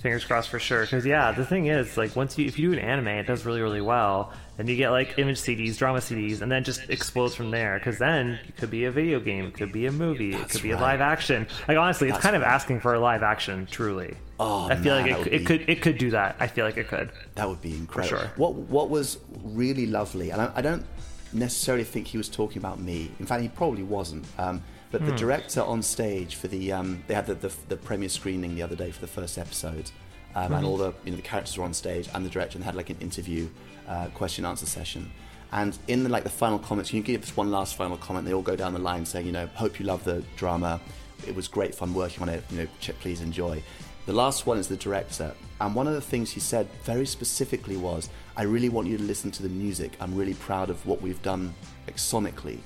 [0.00, 0.82] Fingers crossed for sure.
[0.82, 3.44] Because yeah, the thing is, like, once you if you do an anime, it does
[3.44, 4.32] really really well.
[4.62, 7.80] Then you get like image CDs, drama CDs, and then just explodes from there.
[7.80, 10.62] Because then it could be a video game, it could be a movie, it could
[10.62, 11.48] be a live action.
[11.66, 13.66] Like honestly, it's kind of asking for a live action.
[13.68, 14.16] Truly.
[14.38, 16.36] Oh, I feel man, like it, it be- could it could do that.
[16.38, 17.10] I feel like it could.
[17.34, 18.18] That would be incredible.
[18.20, 18.30] sure.
[18.36, 20.86] What What was really lovely, and I, I don't
[21.32, 23.10] necessarily think he was talking about me.
[23.18, 24.26] In fact, he probably wasn't.
[24.38, 24.62] Um,
[24.92, 25.08] but Hmm.
[25.08, 28.62] the director on stage for the um, they had the, the the premiere screening the
[28.62, 29.90] other day for the first episode,
[30.36, 32.62] um, and all the you know the characters were on stage and the director and
[32.62, 33.48] they had like an interview,
[33.88, 35.10] uh, question answer session.
[35.52, 38.24] And in the like the final comments, can you give this one last final comment.
[38.24, 40.80] They all go down the line saying, you know, hope you love the drama.
[41.26, 42.42] It was great fun working on it.
[42.50, 42.68] You know,
[43.00, 43.62] please enjoy.
[44.06, 47.76] The last one is the director, and one of the things he said very specifically
[47.76, 49.92] was, "I really want you to listen to the music.
[50.00, 51.54] I'm really proud of what we've done,
[51.86, 52.58] like sonically."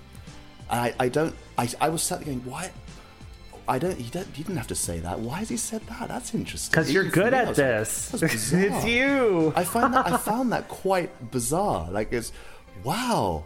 [0.71, 1.35] And I, I don't.
[1.59, 2.71] I, I was sat there going, "Why?"
[3.69, 3.97] I don't.
[3.97, 4.27] He, don't.
[4.35, 5.21] he didn't have to say that.
[5.21, 6.09] Why has he said that?
[6.09, 6.71] That's interesting.
[6.71, 8.09] Because you're good at was this.
[8.11, 8.23] "That's
[8.53, 9.53] it's you.
[9.57, 11.91] I find that I found that quite bizarre.
[11.91, 12.33] Like it's
[12.85, 13.45] wow.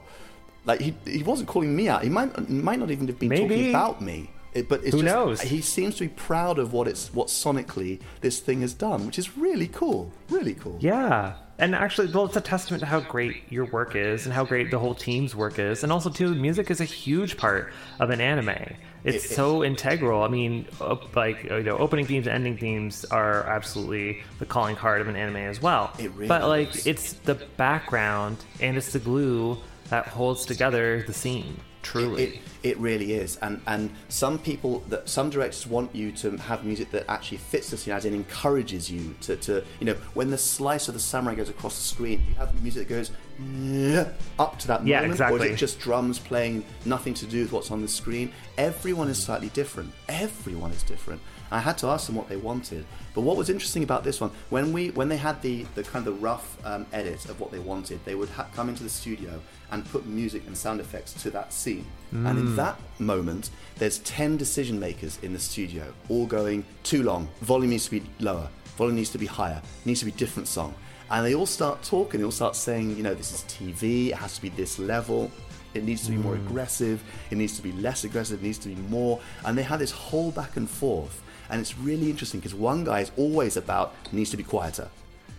[0.64, 2.02] Like he he wasn't calling me out.
[2.02, 3.48] He might might not even have been Maybe.
[3.48, 4.30] talking about me.
[4.52, 5.40] It, but it's Who just, knows?
[5.40, 9.18] He seems to be proud of what it's what sonically this thing has done, which
[9.18, 10.12] is really cool.
[10.28, 10.76] Really cool.
[10.80, 11.34] Yeah.
[11.59, 14.70] And actually, well, it's a testament to how great your work is and how great
[14.70, 15.82] the whole team's work is.
[15.82, 17.70] And also, too, music is a huge part
[18.01, 18.76] of an anime.
[19.05, 20.22] It's It- it- so integral.
[20.22, 24.77] I mean, op- like, you know, opening themes and ending themes are absolutely the calling
[24.77, 25.93] card of an anime as well.
[25.98, 26.86] It really but, like, is.
[26.86, 29.59] it's the background and it's the glue
[29.89, 32.22] that holds together the scene, truly.
[32.24, 36.65] It, it really is, and and some people that some directors want you to have
[36.65, 40.31] music that actually fits the scene, as in encourages you to, to you know when
[40.31, 43.11] the slice of the samurai goes across the screen, you have music that goes
[44.39, 45.49] up to that Yeah, moment, or exactly.
[45.49, 48.32] is it just drums playing, nothing to do with what's on the screen?
[48.59, 49.93] Everyone is slightly different.
[50.09, 51.20] Everyone is different.
[51.51, 52.85] I had to ask them what they wanted.
[53.15, 56.07] But what was interesting about this one, when we when they had the, the kind
[56.07, 58.89] of the rough um, edit of what they wanted, they would ha- come into the
[58.89, 59.41] studio
[59.73, 61.85] and put music and sound effects to that scene.
[62.12, 67.28] And in that moment, there's 10 decision makers in the studio, all going too long,
[67.41, 70.74] volume needs to be lower, volume needs to be higher, needs to be different song.
[71.11, 72.20] and they all start talking.
[72.20, 74.09] They all start saying, you know, this is TV.
[74.11, 75.31] It has to be this level.
[75.74, 77.03] It needs to be more aggressive.
[77.31, 78.41] It needs to be less aggressive.
[78.43, 79.20] It needs to be more.
[79.45, 81.23] And they have this whole back and forth.
[81.51, 84.89] And it's really interesting because one guy is always about needs to be quieter,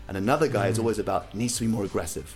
[0.07, 0.83] and another guy is hmm.
[0.83, 2.35] always about needs to be more aggressive.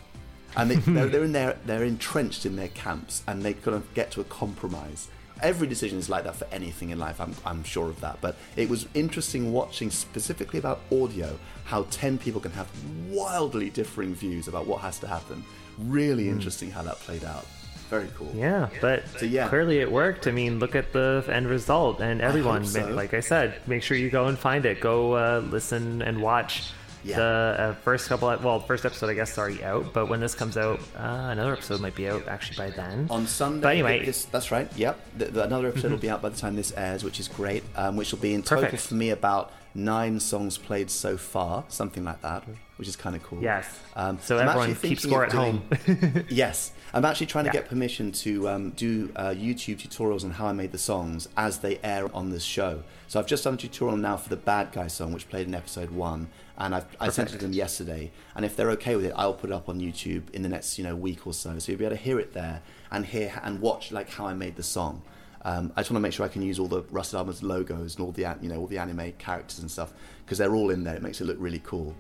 [0.56, 3.94] And they, they're, they're in there, they're entrenched in their camps, and they kind of
[3.94, 5.10] get to a compromise.
[5.42, 7.20] Every decision is like that for anything in life.
[7.20, 8.20] I'm, I'm sure of that.
[8.22, 12.70] But it was interesting watching specifically about audio how ten people can have
[13.10, 15.44] wildly differing views about what has to happen.
[15.78, 16.36] Really hmm.
[16.36, 17.46] interesting how that played out.
[17.90, 18.32] Very cool.
[18.36, 19.48] Yeah, but So, yeah.
[19.48, 20.28] clearly it worked.
[20.28, 22.88] I mean, look at the end result, and everyone, hope so.
[22.88, 24.82] like I said, make sure you go and find it.
[24.82, 26.72] Go uh, listen and watch
[27.04, 27.18] Yeah.
[27.18, 28.28] the uh, first couple.
[28.30, 31.30] Of, well, first episode I guess is already out, but when this comes out, uh,
[31.30, 33.06] another episode might be out actually by then.
[33.12, 33.62] On Sunday.
[33.62, 34.68] But anyway- this, that's right.
[34.76, 35.00] Yep.
[35.20, 37.64] The, the, another episode will be out by the time this airs, which is great.
[37.76, 38.82] Um, which will be in total Perfect.
[38.84, 42.44] for me about nine songs played so far, something like that,
[42.78, 43.42] which is kind of cool.
[43.44, 43.68] Yes.
[43.96, 45.64] Um, so I'm everyone keep score at home.
[46.30, 47.60] yes, I'm actually trying to Yeah.
[47.60, 51.60] get permission to um, do uh, YouTube tutorials on how I made the songs as
[51.60, 52.84] they air on this show.
[53.10, 55.54] So I've just done a tutorial now for the Bad Guy song, which played in
[55.54, 58.14] episode one, and I've, I sent it to them yesterday.
[58.34, 60.78] And if they're okay with it, I'll put it up on YouTube in the next
[60.78, 63.42] you know week or so, so you'll be able to hear it there and hear
[63.44, 65.02] and watch like how I made the song.
[65.44, 67.98] Um, I just want to make sure I can use all the Rusted Armors logos
[67.98, 69.92] and all the you know all the anime characters and stuff
[70.26, 70.96] because they're all in there.
[70.96, 71.94] It makes it look really cool.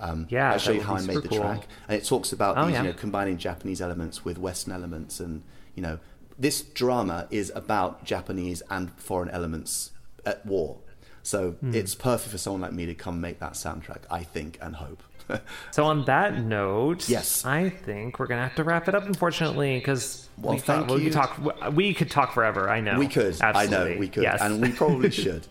[0.00, 1.38] Um, Yeah, I'll show you how I made the cool.
[1.40, 2.82] track, and it talks about Oh, these, yeah.
[2.82, 5.42] you know, combining Japanese elements with Western elements, and
[5.74, 5.98] you know,
[6.38, 9.90] this drama is about Japanese and foreign elements
[10.24, 10.78] at war.
[11.22, 11.74] So Hmm.
[11.74, 14.02] it's perfect for someone like me to come make that soundtrack.
[14.10, 15.02] I think and hope.
[15.72, 17.44] so on that note, Yes.
[17.44, 20.90] I think we're gonna have to wrap it up, unfortunately, because Well, we, thought- thank
[20.98, 21.72] we could talk.
[21.74, 22.70] We could talk forever.
[22.70, 22.98] I know.
[22.98, 23.60] we could, Absolutely.
[23.60, 24.40] I know, we could, Yes.
[24.40, 25.46] and we probably should.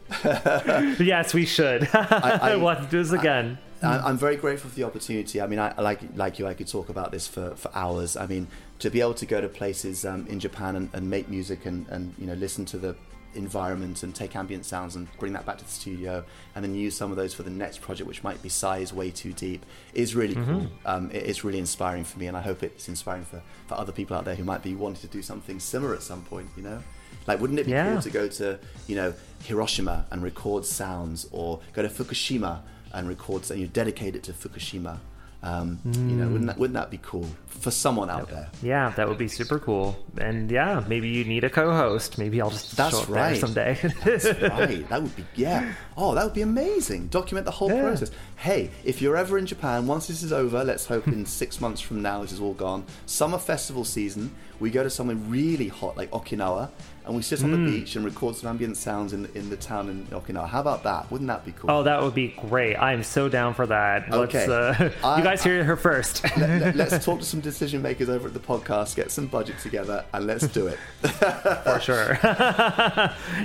[0.99, 1.87] yes, we should.
[1.93, 3.59] I- we'll have to do this again.
[3.81, 5.39] I- I'm very grateful for the opportunity.
[5.41, 6.47] I mean, I like like you.
[6.47, 8.15] I could talk about this for, for hours.
[8.17, 8.47] I mean,
[8.79, 11.87] to be able to go to places um, in Japan and, and make music and,
[11.89, 12.95] and you know listen to the
[13.35, 16.23] environment and take ambient sounds and bring that back to the studio
[16.55, 19.11] and then use some of those for the next project, which might be size way
[19.11, 19.63] too deep,
[19.93, 20.67] is really cool.
[20.85, 23.91] Um, it- it's really inspiring for me, and I hope it's inspiring for, for other
[23.91, 26.47] people out there who might be wanting to do something similar at some point.
[26.57, 26.79] You know.
[27.27, 27.91] Like, wouldn't it be Yeah.
[27.91, 29.13] cool to go to, you know,
[29.43, 32.61] Hiroshima and record sounds, or go to Fukushima
[32.93, 34.99] and record, and you dedicate it to Fukushima?
[35.43, 38.49] Um, You know, wouldn't that wouldn't that be cool for someone out there?
[38.63, 39.95] Yeah, that would be super cool.
[40.19, 42.17] And yeah, maybe you need a co-host.
[42.17, 43.29] Maybe I'll just That's show up right.
[43.29, 43.79] there someday.
[44.49, 45.73] right, that would be yeah.
[45.95, 47.07] Oh, that would be amazing.
[47.07, 47.83] Document the whole Yeah.
[47.83, 48.09] process.
[48.37, 51.81] Hey, if you're ever in Japan, once this is over, let's hope in six months
[51.81, 52.83] from now this is all gone.
[53.05, 56.69] Summer festival season, we go to somewhere really hot like Okinawa,
[57.07, 57.65] and we sit on Hmm.
[57.65, 60.47] the beach and record some ambient sounds in in the town in Okinawa.
[60.47, 61.09] How about that?
[61.09, 61.71] Wouldn't that be cool?
[61.71, 62.75] oh, that would be great.
[62.75, 64.11] I'm so down for that.
[64.13, 64.47] Okay.
[64.47, 66.23] Let's, uh, I- you guys hear her first.
[66.37, 70.05] Let, us talk to some decision makers over at the podcast, get some budget together,
[70.13, 70.77] and let's do it.
[71.01, 72.19] for sure.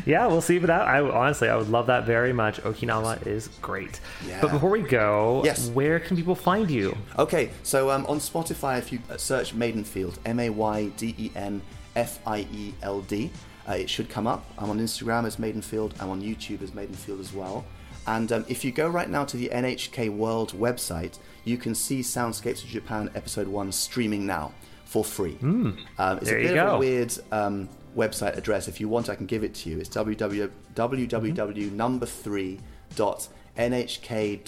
[0.07, 0.59] yeah, we'll see.
[0.59, 2.61] But I, I honestly, I would love that very much.
[2.63, 4.01] Okinawa is great.
[4.27, 4.41] Yeah.
[4.41, 5.69] But before we go, Yes.
[5.71, 6.97] where can people find you?
[7.19, 11.63] Okay, so um, on Spotify, if you search Maidenfield, M A Y D E N
[11.97, 13.31] F I E L D,
[13.69, 14.45] uh, it should come up.
[14.59, 15.95] I'm on Instagram as Maidenfield.
[16.01, 17.65] I'm on YouTube as Maidenfield as well.
[18.07, 22.01] And um, if you go right now to the NHK World website, you can see
[22.01, 24.53] Soundscapes of Japan Episode 1 streaming now
[24.85, 25.37] for free.
[25.99, 28.67] um, it's there a you bit of a weird um, website address.
[28.69, 29.79] If you want, I can give it to you.
[29.79, 32.59] It's www, www number 3
[32.97, 34.41] dot nhk.or.jp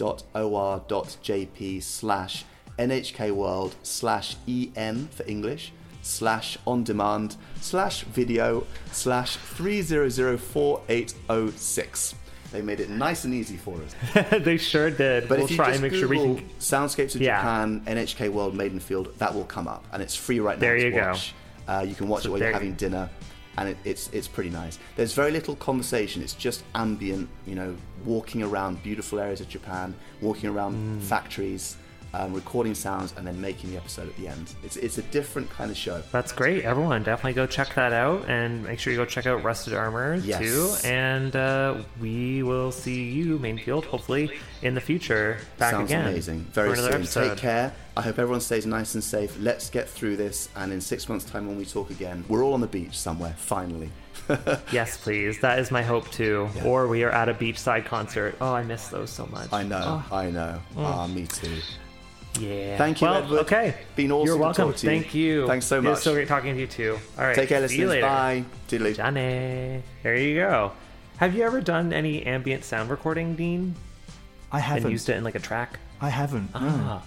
[1.82, 2.44] slash
[2.78, 5.72] nhk world slash EM for English
[6.04, 12.14] slash on demand slash video slash 3004806.
[12.52, 13.94] They made it nice and easy for us.
[14.44, 15.28] they sure did.
[15.28, 16.48] But we'll if you try just and make sure we Google can.
[16.60, 17.38] Soundscapes of Yeah.
[17.38, 20.84] Japan, NHK World Maidenfield, that will come up, and it's free right now There to
[20.84, 21.14] you go.
[21.66, 23.10] Uh, you can watch So it while you're having dinner,
[23.58, 24.78] and it, it's it's pretty nice.
[24.94, 26.22] There's very little conversation.
[26.22, 27.74] It's just ambient, you know,
[28.04, 31.00] walking around beautiful areas of Japan, walking around Mm.
[31.02, 31.76] factories,
[32.14, 34.52] um, recording sounds, and then making the episode at the end.
[34.62, 36.02] It's it's a different kind of show.
[36.12, 36.64] That's great.
[36.64, 40.14] Everyone, definitely go check that out, and make sure you go check out Rusted Armor
[40.16, 40.38] Yes.
[40.40, 40.88] too.
[40.88, 44.30] And uh, we will see you, Maidenfield, hopefully
[44.62, 45.38] in the future.
[45.58, 46.06] Back Sounds again.
[46.06, 46.40] amazing.
[46.52, 46.92] Very for soon.
[46.94, 47.28] episode.
[47.30, 47.72] Take care.
[47.96, 49.36] I hope everyone stays nice and safe.
[49.40, 52.54] Let's get through this, and in six months' time, when we talk again, we're all
[52.54, 53.34] on the beach somewhere.
[53.36, 53.90] Finally.
[54.72, 55.38] Yes, please.
[55.40, 56.48] That is my hope too.
[56.56, 56.64] Yeah.
[56.64, 58.34] Or we are at a beachside concert.
[58.40, 59.52] Oh, I miss those so much.
[59.52, 60.02] I know.
[60.10, 60.60] Oh, I know.
[60.78, 61.58] Ah, me too.
[62.40, 62.76] Yeah.
[62.78, 63.38] Thank you, well, Edward.
[63.40, 63.74] Okay.
[63.96, 64.68] Been awesome You're to welcome.
[64.70, 64.90] talk to you.
[65.00, 65.46] Thank you.
[65.46, 66.02] Thanks so It was much.
[66.04, 66.98] so great talking to you too.
[67.18, 67.34] All right.
[67.34, 68.02] Take care, see you listeners.
[68.02, 68.06] later.
[68.06, 68.44] Bye.
[68.68, 68.96] Diddly.
[68.96, 69.82] Johnny.
[70.02, 70.72] There you go.
[71.18, 73.74] Have you ever done any ambient sound recording, Dean?
[74.50, 74.84] I haven't.
[74.84, 75.78] And used it in like a track?
[76.00, 76.52] I haven't.
[76.54, 76.60] no.
[76.60, 77.02] Ah.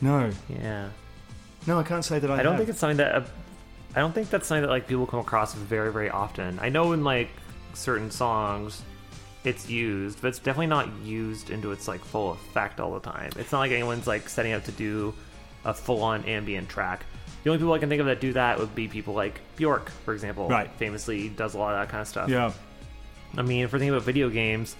[0.00, 0.88] No, Yeah.
[1.66, 2.34] no, I can't say that I.
[2.34, 2.58] I don't have.
[2.58, 3.22] think it's something that uh,
[3.94, 6.58] I don't think that's something that like people come across very very often.
[6.60, 7.30] I know in like
[7.72, 8.82] certain songs
[9.46, 13.30] it's used, but it's definitely not used into its like full effect all the time.
[13.36, 15.14] It's not like anyone's like setting out to do
[15.64, 17.04] a full on ambient track.
[17.44, 19.90] The only people I can think of that do that would be people like Bjork,
[20.04, 20.48] for example.
[20.48, 20.70] Right.
[20.72, 22.28] Famously does a lot of that kind of stuff.
[22.28, 22.52] Yeah,
[23.36, 24.74] I mean, if we're thinking about video games,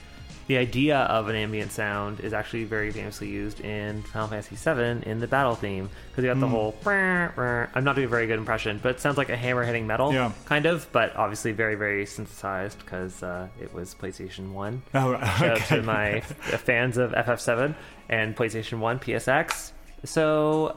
[0.48, 5.08] the idea of an ambient sound is actually very famously used in Final Fantasy VII
[5.08, 6.40] in the battle theme because you got Hmm.
[6.40, 6.74] the whole.
[6.84, 9.64] "Brr, brr." I'm not doing a very good impression, but it sounds like a hammer
[9.64, 10.30] hitting metal, Yeah.
[10.44, 14.82] kind of, but obviously very very synthesized because uh, it was PlayStation One.
[14.94, 15.24] Oh, right.
[15.38, 15.76] Shout out Okay.
[15.76, 16.20] to my
[16.64, 17.74] fans of FF7
[18.08, 19.72] and PlayStation 1 PSX.
[20.04, 20.76] So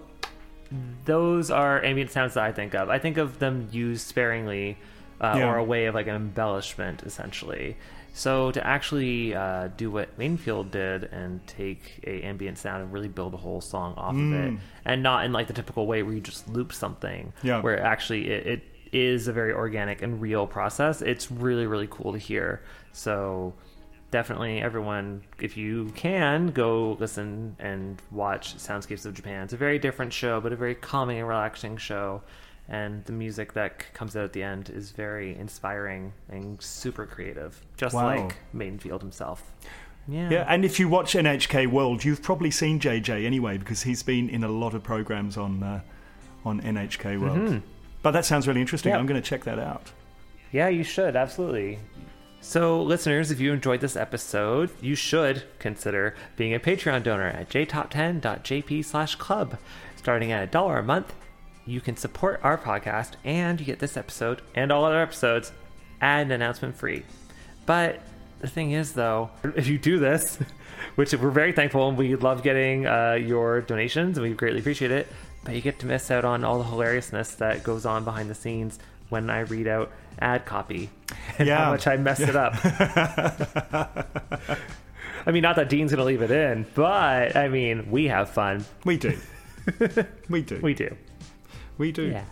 [1.06, 2.90] those are ambient sounds that I think of.
[2.90, 4.78] I think of them used sparingly
[5.22, 5.50] uh, Yeah.
[5.50, 7.76] or a way of like an embellishment, essentially.
[8.14, 13.08] So to actually uh, do what Maidenfield did and take a ambient sound and really
[13.08, 14.54] build a whole song off of it,
[14.86, 17.62] and not in like the typical way where you just loop something, Yeah.
[17.62, 21.02] where actually it, it is a very organic and real process.
[21.02, 22.62] It's really really cool to hear.
[22.92, 23.54] So
[24.12, 29.78] definitely everyone if you can go listen and watch soundscapes of japan it's a very
[29.78, 32.20] different show but a very calming and relaxing show
[32.70, 37.06] and the music that c- comes out at the end is very inspiring and super
[37.06, 38.06] creative just Wow.
[38.16, 39.52] like Maidenfield himself
[40.08, 44.02] yeah Yeah, and if you watch NHK World, you've probably seen JJ anyway because he's
[44.04, 45.82] been in a lot of programs on uh,
[46.46, 47.62] on NHK World.
[48.02, 48.92] But that sounds really interesting.
[48.94, 48.98] Yeah.
[48.98, 49.92] I'm going to check that out.
[50.52, 51.78] Yeah, you should, absolutely.
[52.42, 57.50] So, listeners, if you enjoyed this episode, you should consider being a Patreon donor at
[57.50, 59.58] jtop10.jp slash club.
[59.98, 61.14] Starting at a dollar a month,
[61.70, 65.52] you can support our podcast and you get this episode and all other episodes
[66.02, 67.04] ad announcement free.
[67.66, 68.02] But
[68.40, 70.40] the thing is, though, if you do this,
[70.96, 74.92] which we're very thankful and we love getting uh, your donations and we greatly appreciate
[74.92, 75.08] it,
[75.44, 78.36] but you get to miss out on all the hilariousness that goes on behind the
[78.36, 78.80] scenes
[79.10, 80.90] when I read out ad copy
[81.38, 81.66] and Yeah.
[81.66, 82.54] how much I mess it up.
[85.26, 88.30] I mean, not that Dean's going to leave it in, but I mean, we have
[88.30, 88.66] fun.
[88.86, 89.18] We do.
[90.30, 90.60] we do.
[90.62, 90.96] We do.
[91.80, 92.04] We do.
[92.04, 92.26] Yeah.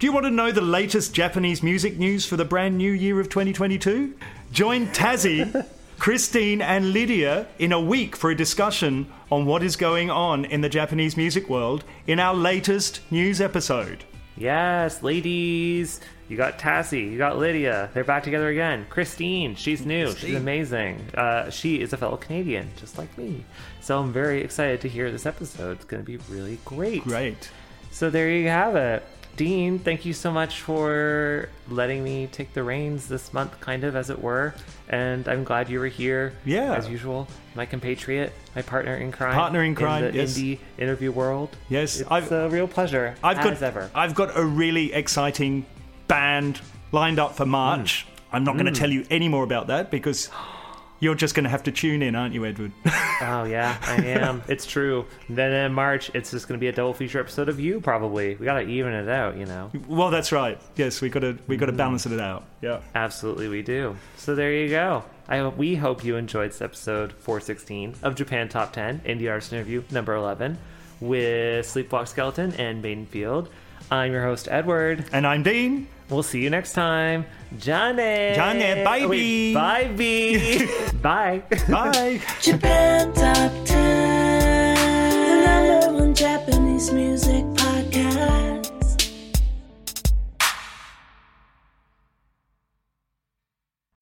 [0.00, 3.20] Do you want to know the latest Japanese music news for the brand new year
[3.20, 4.12] of 2022?
[4.50, 5.64] Join Tazzy,
[6.00, 10.60] Christine, and Lydia in a week for a discussion on what is going on in
[10.60, 14.02] the Japanese music world in our latest news episode.
[14.36, 16.00] Yes, ladies.
[16.28, 17.12] You got Tassie.
[17.12, 17.90] You got Lydia.
[17.94, 18.86] They're back together again.
[18.90, 19.54] Christine.
[19.54, 20.12] She's new.
[20.16, 21.00] She's amazing.
[21.14, 23.44] Uh, she is a fellow Canadian, just like me.
[23.80, 25.76] So I'm very excited to hear this episode.
[25.76, 27.04] It's going to be really great.
[27.04, 27.50] Great.
[27.94, 29.04] So there you have it.
[29.36, 33.94] Dean, thank you so much for letting me take the reins this month, kind of,
[33.94, 34.52] as it were.
[34.88, 36.32] And I'm glad you were here.
[36.44, 36.74] Yeah.
[36.74, 39.34] As usual, my compatriot, my partner in crime.
[39.34, 40.36] Partner in crime, in the yes.
[40.36, 41.56] indie interview world.
[41.68, 43.14] Yes, It's I've- a real pleasure.
[43.22, 43.88] I've as got ever.
[43.94, 45.64] I've got a really exciting
[46.08, 48.06] band lined up for March.
[48.06, 48.36] Hmm.
[48.36, 48.76] I'm not going to hmm.
[48.76, 50.30] tell you any more about that because
[51.00, 52.72] you're just going to have to tune in, aren't you, Edward?
[53.20, 54.42] Oh yeah, I am.
[54.48, 55.06] it's true.
[55.28, 57.80] Then in March, it's just going to be a double feature episode of you.
[57.80, 59.36] Probably we got to even it out.
[59.36, 59.70] You know.
[59.86, 60.60] well, that's right.
[60.74, 61.76] Yes, we got to we got to mm.
[61.76, 62.44] balance it out.
[62.60, 62.80] Yeah.
[62.94, 63.96] Absolutely, we do.
[64.16, 65.04] So there you go.
[65.28, 69.52] I hope we hope you enjoyed this episode 416 of Japan Top 10 Indie Artist
[69.52, 70.58] Interview number 11
[71.00, 73.48] with Sleepwalk Skeleton and Maidenfield.
[73.90, 75.04] I'm your host Edward.
[75.12, 75.86] And I'm Dean.
[76.10, 77.24] We'll see you next time.
[77.58, 78.34] Johnny.
[78.34, 79.54] Johnny, bye, Oh, wait, bee.
[79.54, 80.66] Bye, bee.
[81.02, 81.42] bye.
[81.68, 82.20] Bye.
[82.42, 89.10] Japan Top 10, the number one Japanese music podcast.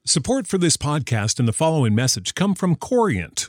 [0.05, 3.49] Support for this podcast and the following message come from Corient.